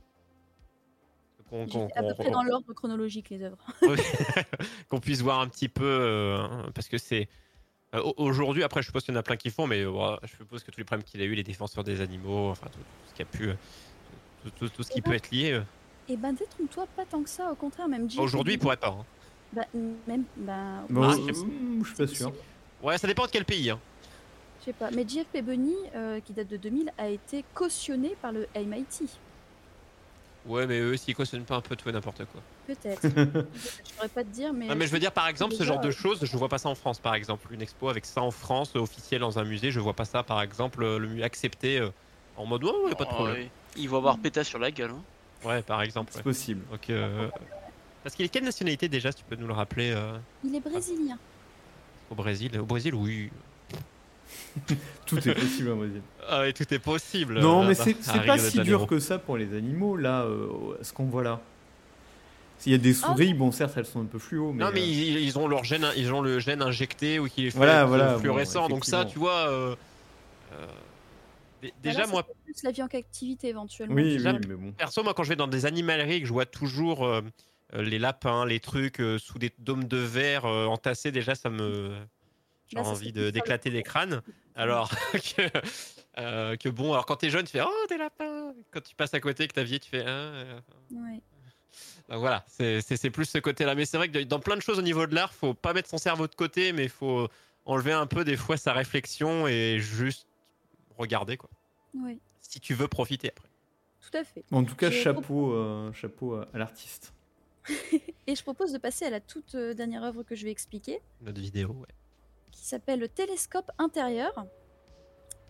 Qu'on 1.49 1.67
qu'on- 1.67 1.87
à 1.93 2.01
peu 2.03 2.07
qu'on- 2.07 2.13
près 2.23 2.31
dans 2.31 2.43
l'ordre 2.43 2.71
chronologique, 2.73 3.29
les 3.29 3.43
œuvres. 3.43 3.57
Qu'on 4.89 5.01
puisse 5.01 5.19
voir 5.21 5.41
un 5.41 5.47
petit 5.49 5.67
peu 5.67 5.83
euh, 5.85 6.47
parce 6.73 6.87
que 6.87 6.97
c'est 6.97 7.27
euh, 7.93 8.01
au- 8.01 8.13
aujourd'hui 8.17 8.63
après 8.63 8.81
je 8.81 8.87
suppose 8.87 9.03
qu'il 9.03 9.13
y 9.13 9.17
en 9.17 9.19
a 9.19 9.23
plein 9.23 9.35
qui 9.35 9.51
font 9.51 9.67
mais 9.67 9.81
euh, 9.85 10.15
je 10.23 10.29
suppose 10.37 10.63
que 10.63 10.71
tous 10.71 10.79
les 10.79 10.85
problèmes 10.85 11.03
qu'il 11.03 11.21
a 11.21 11.25
eu 11.25 11.35
les 11.35 11.43
défenseurs 11.43 11.83
des 11.83 11.99
animaux 12.01 12.49
enfin 12.49 12.65
tout, 12.71 12.79
tout 12.79 13.09
ce 13.09 13.13
qui 13.13 13.21
a 13.21 13.25
pu 13.25 13.49
tout, 14.43 14.49
tout- 14.51 14.69
tout 14.69 14.83
ce 14.83 14.89
qui 14.91 15.01
peut 15.01 15.13
être 15.13 15.29
lié. 15.31 15.61
Et 16.07 16.15
ben 16.17 16.31
détrompe-toi 16.33 16.87
pas 16.95 17.05
tant 17.05 17.21
que 17.21 17.29
ça, 17.29 17.51
au 17.51 17.55
contraire, 17.55 17.87
même 17.89 18.07
Aujourd'hui, 18.17 18.53
il 18.53 18.59
pourrait 18.59 18.77
pas. 18.77 18.89
hein. 18.89 19.05
Bah, 19.53 19.65
même, 20.07 20.23
bah, 20.37 20.83
Bon, 20.89 21.03
Ah, 21.03 21.15
oui, 21.17 21.81
je 21.83 21.87
suis 21.87 21.95
pas 21.95 22.07
sûr. 22.07 22.31
Ouais, 22.81 22.97
ça 22.97 23.07
dépend 23.07 23.25
de 23.25 23.31
quel 23.31 23.43
pays. 23.45 23.69
hein. 23.69 23.79
Je 24.65 24.71
sais 24.71 24.77
pas. 24.77 24.89
Mais 24.91 25.05
JFP 25.07 25.41
Bunny, 25.43 25.75
euh, 25.95 26.19
qui 26.21 26.33
date 26.33 26.47
de 26.47 26.57
2000, 26.57 26.91
a 26.97 27.07
été 27.07 27.43
cautionné 27.53 28.15
par 28.21 28.31
le 28.31 28.47
MIT. 28.55 29.05
Ouais, 30.47 30.67
mais 30.67 30.79
eux, 30.79 30.95
s'ils 30.97 31.15
cautionnent 31.15 31.43
pas 31.43 31.55
un 31.55 31.61
peu 31.61 31.75
tout 31.75 31.89
et 31.89 31.91
n'importe 31.91 32.23
quoi. 32.25 32.41
Peut-être. 32.67 33.01
je 33.07 33.93
pourrais 33.95 34.09
pas 34.09 34.23
te 34.23 34.29
dire, 34.29 34.53
mais. 34.53 34.67
Ah, 34.69 34.75
mais 34.75 34.85
je 34.87 34.91
veux 34.91 34.99
dire, 34.99 35.11
par 35.11 35.27
exemple, 35.27 35.53
ce 35.55 35.63
genre 35.63 35.79
de 35.79 35.87
euh, 35.87 35.91
choses, 35.91 36.23
je 36.23 36.37
vois 36.37 36.49
pas 36.49 36.57
ça 36.59 36.69
en 36.69 36.75
France, 36.75 36.99
par 36.99 37.15
exemple. 37.15 37.47
Une 37.51 37.61
expo 37.61 37.89
avec 37.89 38.05
ça 38.05 38.21
en 38.21 38.31
France, 38.31 38.75
euh, 38.75 38.79
officielle 38.79 39.21
dans 39.21 39.39
un 39.39 39.43
musée, 39.43 39.71
je 39.71 39.79
vois 39.79 39.93
pas 39.93 40.05
ça, 40.05 40.23
par 40.23 40.41
exemple, 40.41 40.83
le 40.97 41.23
accepté 41.23 41.79
euh, 41.79 41.89
en 42.37 42.45
mode, 42.45 42.63
ouais, 42.63 42.71
ouais, 42.85 42.95
pas 42.95 43.05
de 43.05 43.09
Oh, 43.11 43.15
problème. 43.15 43.35
ouais. 43.37 43.49
Ils 43.77 43.89
vont 43.89 43.97
avoir 43.97 44.17
pétasse 44.19 44.47
sur 44.47 44.59
la 44.59 44.71
gueule. 44.71 44.91
hein. 44.91 45.03
Ouais, 45.47 45.61
par 45.63 45.81
exemple. 45.81 46.11
C'est 46.11 46.19
ouais. 46.19 46.23
possible. 46.23 46.61
Donc, 46.71 46.89
euh, 46.89 47.27
Parce 48.03 48.15
qu'il 48.15 48.25
est 48.25 48.29
quelle 48.29 48.43
nationalité 48.43 48.87
déjà, 48.87 49.11
si 49.11 49.17
tu 49.19 49.23
peux 49.25 49.35
nous 49.35 49.47
le 49.47 49.53
rappeler 49.53 49.91
euh, 49.95 50.17
Il 50.43 50.55
est 50.55 50.59
brésilien. 50.59 51.17
au 52.11 52.15
Brésil 52.15 52.59
Au 52.59 52.65
Brésil, 52.65 52.93
oui. 52.93 53.31
Tout 55.05 55.17
est 55.27 55.33
possible 55.35 55.71
à 55.71 55.75
Brésil. 55.75 56.01
Ah, 56.27 56.41
oui, 56.41 56.53
tout 56.53 56.73
est 56.73 56.79
possible. 56.79 57.39
Non, 57.39 57.63
mais 57.63 57.75
c'est 57.75 57.93
pas 58.25 58.37
si 58.37 58.59
dur 58.61 58.87
que 58.87 58.99
ça 58.99 59.19
pour 59.19 59.37
les 59.37 59.55
animaux, 59.55 59.95
là, 59.97 60.23
euh, 60.23 60.47
ce 60.81 60.91
qu'on 60.93 61.05
voit 61.05 61.23
là. 61.23 61.39
S'il 62.57 62.71
y 62.71 62.75
a 62.75 62.79
des 62.79 62.93
souris, 62.93 63.33
bon, 63.33 63.51
certes, 63.51 63.73
elles 63.77 63.85
sont 63.85 64.01
un 64.01 64.05
peu 64.05 64.17
fluo, 64.17 64.51
mais. 64.53 64.63
non, 64.63 64.71
mais 64.73 64.79
euh, 64.81 64.85
ils, 64.85 65.19
ils 65.19 65.37
ont 65.37 65.47
leur 65.47 65.63
gène, 65.63 65.85
ils 65.97 66.11
ont 66.13 66.21
le 66.21 66.39
gène 66.39 66.61
injecté 66.61 67.19
ou 67.19 67.27
qui 67.27 67.47
est 67.47 67.51
fait 67.51 67.57
Voilà, 67.57 67.85
voilà, 67.85 68.13
bon, 68.13 68.19
fluorescent. 68.19 68.69
Donc 68.69 68.85
ça, 68.85 69.05
tu 69.05 69.19
vois. 69.19 69.49
euh, 69.49 69.75
euh, 70.53 70.65
Bah 71.61 71.67
déjà, 71.83 71.99
là, 72.01 72.07
moi, 72.07 72.25
plus 72.45 72.63
la 72.63 72.71
vie 72.71 72.81
en 72.81 72.87
captivité 72.87 73.49
éventuellement. 73.49 73.93
Oui, 73.93 74.17
oui, 74.17 74.23
mais 74.47 74.55
bon. 74.55 74.71
perso, 74.71 75.03
moi, 75.03 75.13
quand 75.13 75.23
je 75.23 75.29
vais 75.29 75.35
dans 75.35 75.47
des 75.47 75.65
animaleries, 75.65 76.21
que 76.21 76.27
je 76.27 76.33
vois 76.33 76.45
toujours 76.45 77.07
les 77.73 77.99
lapins, 77.99 78.45
les 78.45 78.59
trucs 78.59 78.99
euh, 79.01 79.17
sous 79.19 79.37
des 79.37 79.51
dômes 79.59 79.83
de 79.85 79.97
verre 79.97 80.45
euh, 80.45 80.65
entassés, 80.65 81.11
déjà, 81.11 81.35
ça 81.35 81.49
me. 81.49 81.91
J'ai 82.67 82.77
Là, 82.77 82.83
envie 82.83 83.11
de- 83.11 83.29
d'éclater 83.29 83.69
des 83.69 83.83
crânes. 83.83 84.21
Alors 84.55 84.89
que, 85.13 85.41
euh, 86.17 86.55
que 86.55 86.69
bon, 86.69 86.93
alors 86.93 87.05
quand 87.05 87.17
t'es 87.17 87.29
jeune, 87.29 87.45
tu 87.45 87.51
fais 87.51 87.61
Oh, 87.65 87.85
des 87.89 87.97
lapins 87.97 88.53
Quand 88.71 88.81
tu 88.81 88.95
passes 88.95 89.13
à 89.13 89.19
côté, 89.19 89.47
que 89.47 89.53
t'as 89.53 89.63
vieilli, 89.63 89.79
tu 89.79 89.89
fais 89.89 90.03
Ah, 90.05 90.09
euh, 90.09 90.59
Ouais. 90.91 91.21
Donc 92.09 92.19
voilà, 92.19 92.43
c'est 92.47 92.81
c'est- 92.81 92.97
c'est 92.97 93.09
plus 93.09 93.25
ce 93.25 93.37
côté-là. 93.39 93.75
Mais 93.75 93.85
c'est 93.85 93.97
vrai 93.97 94.09
que 94.09 94.19
dans 94.23 94.39
plein 94.39 94.55
de 94.55 94.61
choses 94.61 94.79
au 94.79 94.83
niveau 94.83 95.05
de 95.07 95.13
l'art, 95.15 95.33
faut 95.33 95.53
pas 95.53 95.73
mettre 95.73 95.89
son 95.89 95.97
cerveau 95.97 96.27
de 96.27 96.35
côté, 96.35 96.71
mais 96.71 96.83
il 96.83 96.89
faut 96.89 97.27
enlever 97.65 97.91
un 97.91 98.05
peu 98.07 98.23
des 98.23 98.37
fois 98.37 98.57
sa 98.57 98.73
réflexion 98.73 99.47
et 99.47 99.79
juste 99.79 100.27
regarder, 100.97 101.35
quoi. 101.37 101.49
Ouais. 101.95 102.17
Si 102.41 102.59
tu 102.59 102.73
veux 102.75 102.87
profiter 102.87 103.29
après. 103.29 103.49
Tout 104.01 104.17
à 104.17 104.23
fait. 104.23 104.43
En 104.51 104.63
tout 104.63 104.75
cas, 104.75 104.91
chapeau, 104.91 105.53
euh, 105.53 105.91
chapeau 105.93 106.35
à, 106.35 106.47
à 106.53 106.57
l'artiste. 106.59 107.11
Et 108.27 108.35
je 108.35 108.43
propose 108.43 108.71
de 108.71 108.77
passer 108.77 109.05
à 109.05 109.09
la 109.09 109.19
toute 109.19 109.55
euh, 109.55 109.73
dernière 109.73 110.03
œuvre 110.03 110.21
que 110.23 110.35
je 110.35 110.45
vais 110.45 110.51
expliquer, 110.51 110.99
Notre 111.21 111.41
vidéo, 111.41 111.69
ouais. 111.69 111.87
S'appelle 112.65 112.99
le 112.99 113.07
Télescope 113.07 113.71
intérieur, 113.77 114.45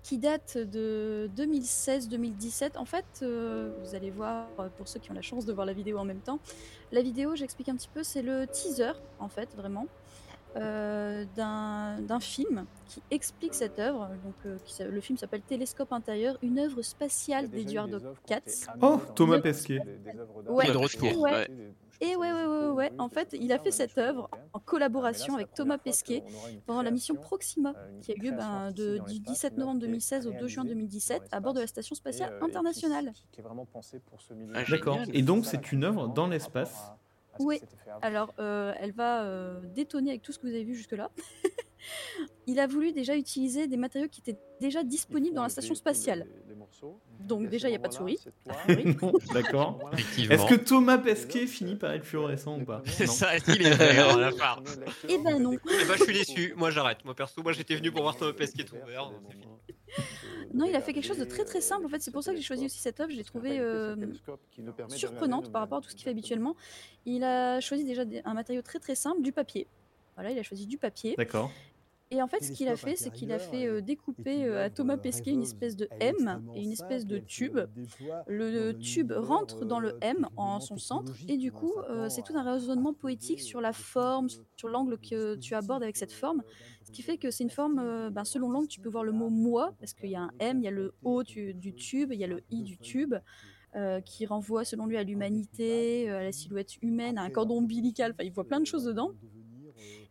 qui 0.04 0.18
date 0.18 0.58
de 0.58 1.30
2016-2017. 1.36 2.78
En 2.78 2.86
fait, 2.86 3.06
euh, 3.22 3.72
vous 3.82 3.96
allez 3.96 4.12
voir, 4.12 4.48
euh, 4.60 4.70
pour 4.78 4.88
ceux 4.88 5.00
qui 5.00 5.10
ont 5.10 5.16
la 5.16 5.22
chance 5.22 5.46
de 5.46 5.54
voir 5.54 5.66
la 5.66 5.74
vidéo 5.74 5.98
en 5.98 6.06
même 6.06 6.20
temps, 6.20 6.40
la 6.92 7.02
vidéo, 7.02 7.36
j'explique 7.36 7.70
un 7.70 7.76
petit 7.76 7.90
peu, 7.92 8.04
c'est 8.04 8.22
le 8.22 8.46
teaser, 8.46 8.92
en 9.20 9.30
fait, 9.30 9.50
vraiment, 9.56 9.88
euh, 10.56 11.26
d'un 11.36 12.00
d'un 12.02 12.20
film 12.20 12.66
qui 12.88 13.02
explique 13.12 13.54
cette 13.54 13.80
œuvre. 13.80 14.10
Donc, 14.24 14.36
euh, 14.46 14.58
qui 14.66 14.84
le 14.84 15.02
film 15.02 15.18
s'appelle 15.18 15.42
Télescope 15.42 15.92
intérieur, 15.92 16.38
une 16.42 16.60
œuvre 16.60 16.82
spatiale 16.82 17.50
d'Eduardo 17.50 18.00
Katz. 18.26 18.68
Oh, 18.82 19.00
Thomas 19.16 19.40
Pesquet. 19.40 19.80
Ouais. 20.48 20.72
De 20.72 20.78
retour. 20.78 21.22
Ouais. 21.22 21.48
Et 22.02 22.16
ouais, 22.16 22.34
ouais, 22.34 22.46
ouais, 22.46 22.68
ouais. 22.68 22.92
En 22.98 23.10
fait, 23.10 23.36
il 23.40 23.52
a 23.52 23.60
fait 23.60 23.72
cette 23.72 23.98
œuvre 23.98 24.30
en 24.54 24.60
collaboration 24.60 25.36
avec 25.36 25.54
Thomas 25.54 25.78
Pesquet 25.78 26.24
pendant 26.66 26.82
la 26.82 26.92
mission 26.92 27.16
Proxima, 27.16 27.74
qui 28.02 28.12
a 28.12 28.16
eu 28.16 28.20
lieu 28.20 28.32
ben, 28.32 28.72
de, 28.72 29.00
du 29.08 29.20
17 29.20 29.58
novembre 29.58 29.80
2016 29.82 30.28
au 30.28 30.32
2 30.32 30.48
juin 30.48 30.66
2017 30.66 31.24
à 31.32 31.40
bord 31.40 31.54
de 31.54 31.62
la 31.62 31.68
Station 31.68 31.96
spatiale 31.96 32.38
internationale. 32.42 33.14
Ah, 34.54 34.64
D'accord. 34.70 35.00
Et 35.14 35.22
donc, 35.22 35.46
c'est 35.46 35.72
une 35.72 35.86
œuvre 35.86 36.08
dans 36.08 36.28
l'espace. 36.28 36.92
Oui. 37.40 37.62
Alors, 38.02 38.34
euh, 38.40 38.74
elle 38.80 38.92
va 38.92 39.24
euh, 39.24 39.62
détonner 39.74 40.12
avec 40.12 40.22
tout 40.22 40.32
ce 40.32 40.40
que 40.40 40.48
vous 40.48 40.54
avez 40.54 40.64
vu 40.64 40.76
jusque-là. 40.76 41.12
il 42.48 42.60
a 42.60 42.68
voulu 42.68 42.92
déjà 42.92 43.16
utiliser 43.16 43.68
des 43.68 43.78
matériaux 43.78 44.08
qui 44.10 44.22
étaient 44.22 44.40
déjà 44.62 44.84
disponibles 44.84 45.36
dans 45.36 45.44
la 45.44 45.50
station 45.50 45.76
spatiale. 45.76 46.28
Donc 47.20 47.50
déjà, 47.50 47.68
il 47.68 47.72
n'y 47.72 47.78
a 47.78 47.80
pas 47.80 47.88
de 47.88 47.94
souris. 47.94 48.20
a 48.50 48.54
priori. 48.54 48.96
Non, 49.02 49.14
D'accord. 49.34 49.90
Effectivement. 49.94 50.36
Est-ce 50.36 50.46
que 50.46 50.56
Thomas 50.56 50.98
Pesquet 50.98 51.48
finit 51.48 51.76
par 51.76 51.92
être 51.94 52.06
fluorescent 52.06 52.60
ou 52.60 52.66
pas 52.66 52.82
C'est 52.86 53.08
ça, 53.08 53.36
est-ce 53.36 53.46
qu'il 53.52 53.66
est 53.66 53.76
vert 53.76 54.10
à 54.10 54.18
la 54.18 54.32
part 54.32 54.62
Eh 55.08 55.18
ben 55.18 55.40
non. 55.40 55.54
Eh 55.54 55.86
ben, 55.86 55.96
je 55.98 56.04
suis 56.04 56.14
déçu. 56.14 56.54
Moi, 56.58 56.72
j'arrête. 56.72 57.04
Moi, 57.06 57.14
perso, 57.16 57.42
moi, 57.42 57.54
j'étais 57.54 57.76
venu 57.76 57.92
pour 57.92 58.02
voir 58.02 58.16
Thomas 58.18 58.34
Pesquet 58.34 58.64
tout 58.64 58.76
vert. 58.86 59.12
fini. 59.30 59.46
Non, 60.54 60.66
il 60.66 60.76
a 60.76 60.82
fait 60.82 60.94
quelque 60.94 61.06
chose 61.08 61.18
de 61.18 61.26
très 61.26 61.44
très 61.44 61.62
simple. 61.62 61.86
En 61.86 61.90
fait, 61.90 62.02
c'est 62.02 62.12
pour 62.12 62.24
ça 62.24 62.32
que 62.32 62.38
j'ai 62.38 62.44
choisi 62.44 62.66
aussi 62.66 62.80
cette 62.80 63.00
œuvre. 63.00 63.12
Je 63.12 63.18
l'ai 63.18 63.24
trouvée 63.24 63.60
euh, 63.60 63.96
surprenante 64.90 65.52
par 65.52 65.62
rapport 65.62 65.80
à 65.80 65.82
tout 65.82 65.90
ce 65.90 65.96
qu'il 65.96 66.04
fait 66.04 66.12
habituellement. 66.12 66.56
Il 67.06 67.24
a 67.24 67.60
choisi 67.60 67.84
déjà 67.84 68.04
un 68.24 68.34
matériau 68.34 68.62
très 68.62 68.80
très 68.80 68.96
simple, 68.96 69.22
du 69.22 69.32
papier. 69.32 69.68
Voilà, 70.16 70.32
il 70.32 70.40
a 70.40 70.44
choisi 70.44 70.66
du 70.66 70.78
papier. 70.78 71.16
D'accord. 71.18 71.52
Et 72.12 72.22
en 72.22 72.28
fait, 72.28 72.44
ce 72.44 72.52
qu'il 72.52 72.68
a 72.70 72.76
fait, 72.78 72.96
c'est 72.96 73.12
qu'il 73.12 73.32
a 73.32 73.40
fait 73.40 73.66
euh, 73.68 73.82
découper 73.82 74.46
euh, 74.46 74.64
à 74.66 74.70
Thomas 74.70 74.98
Pesquet 74.98 75.32
une 75.32 75.42
espèce 75.42 75.76
de 75.76 75.90
M 76.00 76.44
et 76.54 76.62
une 76.62 76.72
espèce 76.72 77.06
de 77.06 77.18
tube. 77.18 77.58
Le 78.28 78.74
tube 78.74 79.12
rentre 79.16 79.66
dans 79.66 79.80
le 79.80 79.96
M 80.02 80.28
en 80.36 80.60
son 80.60 80.78
centre, 80.78 81.18
et 81.28 81.38
du 81.38 81.52
coup, 81.52 81.74
euh, 81.90 82.10
c'est 82.10 82.22
tout 82.24 82.38
un 82.38 82.44
raisonnement 82.44 82.94
poétique 82.94 83.42
sur 83.42 83.60
la 83.62 83.74
forme, 83.74 84.28
sur 84.56 84.70
l'angle 84.70 85.00
que 85.00 85.36
tu 85.36 85.56
abordes 85.56 85.84
avec 85.84 85.98
cette 85.98 86.14
forme. 86.14 86.44
Ce 86.84 86.92
qui 86.92 87.02
fait 87.02 87.18
que 87.18 87.32
c'est 87.32 87.44
une 87.44 87.50
forme, 87.50 87.80
euh, 87.80 88.10
ben, 88.12 88.24
selon 88.24 88.50
l'angle, 88.52 88.68
tu 88.68 88.80
peux 88.82 88.90
voir 88.90 89.04
le 89.04 89.12
mot 89.12 89.30
moi, 89.30 89.74
parce 89.80 89.94
qu'il 89.94 90.10
y 90.12 90.16
a 90.16 90.22
un 90.22 90.32
M, 90.40 90.60
il 90.60 90.66
y 90.66 90.68
a 90.68 90.72
le 90.72 90.94
O 91.04 91.24
du, 91.24 91.54
du 91.56 91.74
tube, 91.74 92.12
il 92.14 92.20
y 92.20 92.24
a 92.24 92.28
le 92.28 92.44
I 92.52 92.64
du 92.64 92.78
tube. 92.80 93.16
euh, 93.76 94.02
qui 94.02 94.26
renvoie 94.26 94.64
selon 94.66 94.86
lui 94.86 94.98
à 94.98 95.04
l'humanité, 95.04 96.10
euh, 96.10 96.20
à 96.20 96.24
la 96.24 96.32
silhouette 96.32 96.78
humaine, 96.82 97.18
à 97.18 97.24
un 97.24 97.30
cordon 97.30 97.58
ombilical, 97.58 98.12
enfin 98.14 98.24
il 98.24 98.32
voit 98.32 98.46
plein 98.48 98.60
de 98.62 98.66
choses 98.66 98.86
dedans. 98.86 99.12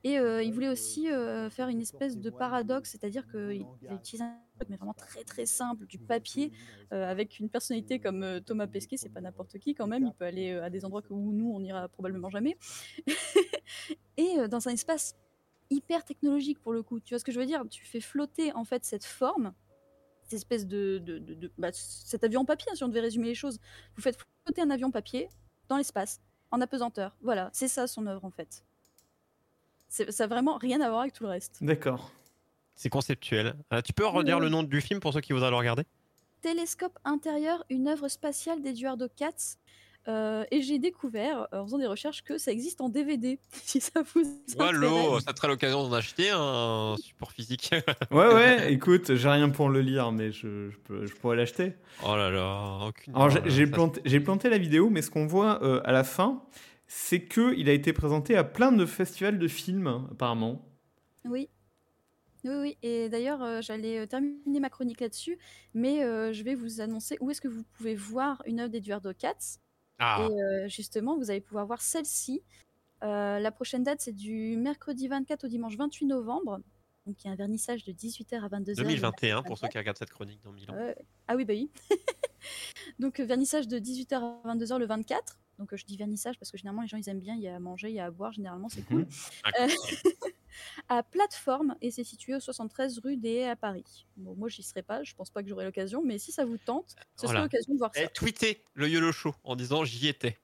Et 0.05 0.19
euh, 0.19 0.43
il 0.43 0.53
voulait 0.53 0.69
aussi 0.69 1.11
euh, 1.11 1.49
faire 1.49 1.69
une 1.69 1.81
espèce 1.81 2.19
de 2.19 2.29
paradoxe, 2.29 2.91
c'est-à-dire 2.91 3.27
qu'il 3.27 3.65
a 3.89 3.95
utilisé 3.95 4.23
un 4.23 4.39
truc 4.55 4.69
mais 4.69 4.77
vraiment 4.77 4.93
très 4.93 5.25
très 5.25 5.47
simple, 5.47 5.87
du 5.87 5.99
papier, 5.99 6.53
euh, 6.93 7.11
avec 7.11 7.39
une 7.41 7.49
personnalité 7.49 7.99
comme 7.99 8.41
Thomas 8.45 8.67
Pesquet, 8.67 8.99
c'est 8.99 9.09
pas 9.09 9.23
n'importe 9.23 9.59
qui 9.59 9.75
quand 9.75 9.87
même, 9.87 10.05
il 10.07 10.13
peut 10.13 10.27
aller 10.27 10.53
à 10.53 10.69
des 10.69 10.85
endroits 10.85 11.01
où 11.09 11.33
nous 11.33 11.51
on 11.51 11.61
ira 11.61 11.89
probablement 11.89 12.29
jamais. 12.29 12.59
Et 14.19 14.47
dans 14.49 14.69
un 14.69 14.73
espace 14.73 15.17
hyper 15.71 16.05
technologique 16.05 16.61
pour 16.61 16.75
le 16.75 16.83
coup, 16.83 17.01
tu 17.01 17.15
vois 17.15 17.19
ce 17.19 17.25
que 17.25 17.33
je 17.33 17.41
veux 17.41 17.47
dire? 17.47 17.65
Tu 17.71 17.83
fais 17.87 18.01
flotter 18.01 18.53
en 18.53 18.65
fait 18.65 18.85
cette 18.85 19.07
forme, 19.07 19.55
cette 20.25 20.35
espèce 20.35 20.67
de... 20.67 21.03
bah, 21.57 21.71
cet 21.73 22.25
avion 22.25 22.45
papier, 22.45 22.71
hein, 22.71 22.75
si 22.75 22.85
on 22.85 22.89
devait 22.89 23.01
résumer 23.01 23.29
les 23.29 23.35
choses. 23.35 23.59
Vous 23.97 24.03
faites 24.03 24.19
flotter 24.45 24.61
un 24.61 24.71
avion 24.71 24.91
papier 24.91 25.31
dans 25.69 25.79
l'espace, 25.79 26.21
en 26.51 26.61
apesanteur. 26.61 27.17
Voilà, 27.23 27.49
c'est 27.55 27.69
ça 27.69 27.87
son 27.87 28.07
œuvre 28.07 28.27
en 28.27 28.31
fait. 28.31 28.63
C'est- 29.95 30.11
Ça 30.11 30.25
a 30.25 30.27
vraiment 30.27 30.57
rien 30.57 30.81
à 30.81 30.89
voir 30.89 31.03
avec 31.03 31.13
tout 31.13 31.23
le 31.23 31.31
reste. 31.31 31.59
D'accord. 31.63 32.11
C'est 32.75 32.89
conceptuel. 32.89 33.55
Euh, 33.73 33.81
tu 33.81 33.93
peux 33.93 34.05
redire 34.05 34.41
le 34.41 34.49
nom 34.49 34.65
du 34.65 34.81
film 34.81 34.99
pour 34.99 35.13
ceux 35.13 35.21
qui 35.21 35.33
voudraient 35.33 35.51
le 35.51 35.57
regarder? 35.57 35.85
Télescope 36.43 36.99
intérieur, 37.05 37.65
une 37.71 37.87
œuvre 37.87 38.09
spatiale 38.09 38.61
d'Eduardo 38.61 39.07
Katz. 39.17 39.59
Euh, 40.09 40.45
et 40.51 40.61
j'ai 40.63 40.79
découvert, 40.81 41.47
euh, 41.55 41.61
en 41.61 41.65
faisant 41.65 41.79
des 41.79 41.87
recherches, 41.87 42.23
que 42.25 42.37
ça 42.39 42.51
existe 42.51 42.81
en 42.81 42.89
DVD, 42.91 43.39
si 43.53 43.81
ça 43.81 44.03
vous 44.03 44.23
Wallo, 44.59 45.19
ça 45.21 45.33
te 45.33 45.39
ferait 45.39 45.49
l'occasion 45.49 45.89
d'en 45.89 45.95
acheter 45.95 46.29
un 46.31 46.97
support 46.99 47.31
physique. 47.33 47.71
Ouais, 48.11 48.27
ouais, 48.35 48.73
écoute, 48.73 49.15
j'ai 49.15 49.29
rien 49.31 49.49
pour 49.49 49.71
le 49.71 49.81
lire, 49.81 50.11
mais 50.13 50.31
je, 50.33 50.71
je, 50.71 50.77
peux- 50.79 51.07
je 51.07 51.15
pourrais 51.15 51.37
l'acheter. 51.37 51.73
oh 52.05 52.17
là 52.17 52.31
là, 52.31 52.81
aucune. 52.89 53.15
Alors, 53.15 53.31
j'ai- 53.31 53.65
Ça, 53.67 53.73
planté, 53.73 54.01
j'ai 54.05 54.21
planté 54.21 54.51
la 54.51 54.59
vidéo, 54.59 54.91
mais 54.91 55.01
ce 55.03 55.11
qu'on 55.11 55.27
voit 55.27 55.63
euh, 55.63 55.81
à 55.85 55.93
la 55.93 56.03
fin, 56.05 56.43
c'est 56.87 57.25
que 57.25 57.55
il 57.57 57.69
a 57.69 57.73
été 57.73 57.93
présenté 57.93 58.37
à 58.37 58.45
plein 58.45 58.73
de 58.73 58.87
festivals 58.87 59.39
de 59.39 59.49
films, 59.49 60.07
apparemment. 60.11 60.69
Oui. 61.25 61.49
Oui, 62.45 62.55
oui. 62.61 62.79
Et 62.83 63.09
d'ailleurs, 63.09 63.43
euh, 63.43 63.61
j'allais 63.63 64.01
euh, 64.01 64.07
terminer 64.07 64.61
ma 64.61 64.69
chronique 64.69 65.01
là-dessus, 65.01 65.39
mais 65.73 66.05
euh, 66.05 66.33
je 66.33 66.43
vais 66.43 66.55
vous 66.55 66.83
annoncer 66.83 67.17
où 67.21 67.31
est-ce 67.31 67.41
que 67.41 67.49
vous 67.49 67.65
pouvez 67.77 67.95
voir 67.95 68.43
une 68.47 68.61
œuvre 68.61 68.71
d'Eduardo 68.71 69.13
Katz. 69.15 69.61
Ah, 69.99 70.29
Et 70.29 70.43
euh, 70.43 70.69
justement, 70.69 71.17
vous 71.17 71.31
allez 71.31 71.41
pouvoir 71.41 71.67
voir 71.67 71.81
celle-ci. 71.81 72.43
Euh, 73.03 73.39
la 73.39 73.51
prochaine 73.51 73.83
date, 73.83 74.01
c'est 74.01 74.15
du 74.15 74.57
mercredi 74.57 75.09
24 75.09 75.45
au 75.45 75.49
dimanche 75.49 75.77
28 75.77 76.07
novembre. 76.07 76.61
Donc, 77.07 77.23
il 77.23 77.27
y 77.27 77.31
a 77.31 77.33
un 77.33 77.37
vernissage 77.37 77.85
de 77.85 77.93
18h 77.93 78.43
à 78.43 78.49
22h. 78.49 78.77
2021 78.77 79.43
pour 79.43 79.59
ceux 79.59 79.69
qui 79.69 79.79
regardent 79.79 79.99
cette 79.99 80.11
chronique 80.11 80.41
dans 80.43 80.53
Milan. 80.53 80.75
Ouais. 80.75 80.97
Ah 81.29 81.37
oui, 81.37 81.45
bah 81.45 81.53
oui. 81.55 81.71
Donc, 82.99 83.21
vernissage 83.21 83.69
de 83.69 83.79
18h 83.79 84.15
à 84.15 84.55
22h 84.55 84.79
le 84.79 84.87
24. 84.87 85.39
Donc, 85.59 85.73
euh, 85.73 85.77
je 85.77 85.85
dis 85.85 85.97
vernissage 85.97 86.39
parce 86.39 86.51
que 86.51 86.59
généralement, 86.59 86.83
les 86.83 86.89
gens, 86.89 86.97
ils 86.97 87.09
aiment 87.09 87.21
bien. 87.21 87.35
Il 87.35 87.43
y 87.43 87.49
a 87.49 87.57
à 87.57 87.59
manger, 87.59 87.89
il 87.91 87.95
y 87.95 88.01
a 88.01 88.07
à 88.07 88.11
boire. 88.11 88.33
Généralement, 88.33 88.69
c'est 88.69 88.83
cool. 88.83 89.07
Ah, 89.45 89.51
Euh, 89.61 89.69
à 90.89 91.03
Plateforme 91.03 91.75
et 91.81 91.91
c'est 91.91 92.05
situé 92.05 92.35
au 92.35 92.41
73 92.41 92.99
rue 93.01 93.17
des 93.17 93.35
Haies 93.37 93.49
à 93.49 93.57
Paris. 93.57 94.07
Bon, 94.17 94.35
moi 94.37 94.49
j'y 94.49 94.63
serai 94.63 94.83
pas, 94.83 95.03
je 95.03 95.13
pense 95.15 95.31
pas 95.31 95.43
que 95.43 95.49
j'aurai 95.49 95.65
l'occasion, 95.65 96.03
mais 96.05 96.19
si 96.19 96.31
ça 96.31 96.45
vous 96.45 96.59
tente, 96.59 96.95
ce 97.17 97.27
Voilà. 97.27 97.41
serait 97.41 97.43
l'occasion 97.47 97.73
de 97.75 97.79
voir 97.79 97.91
ça. 97.95 98.03
Et 98.03 98.09
tweetez 98.09 98.63
le 98.75 98.89
YOLO 98.89 99.11
Show 99.11 99.35
en 99.43 99.57
disant 99.57 99.85
j'y 99.85 100.07
étais. 100.07 100.39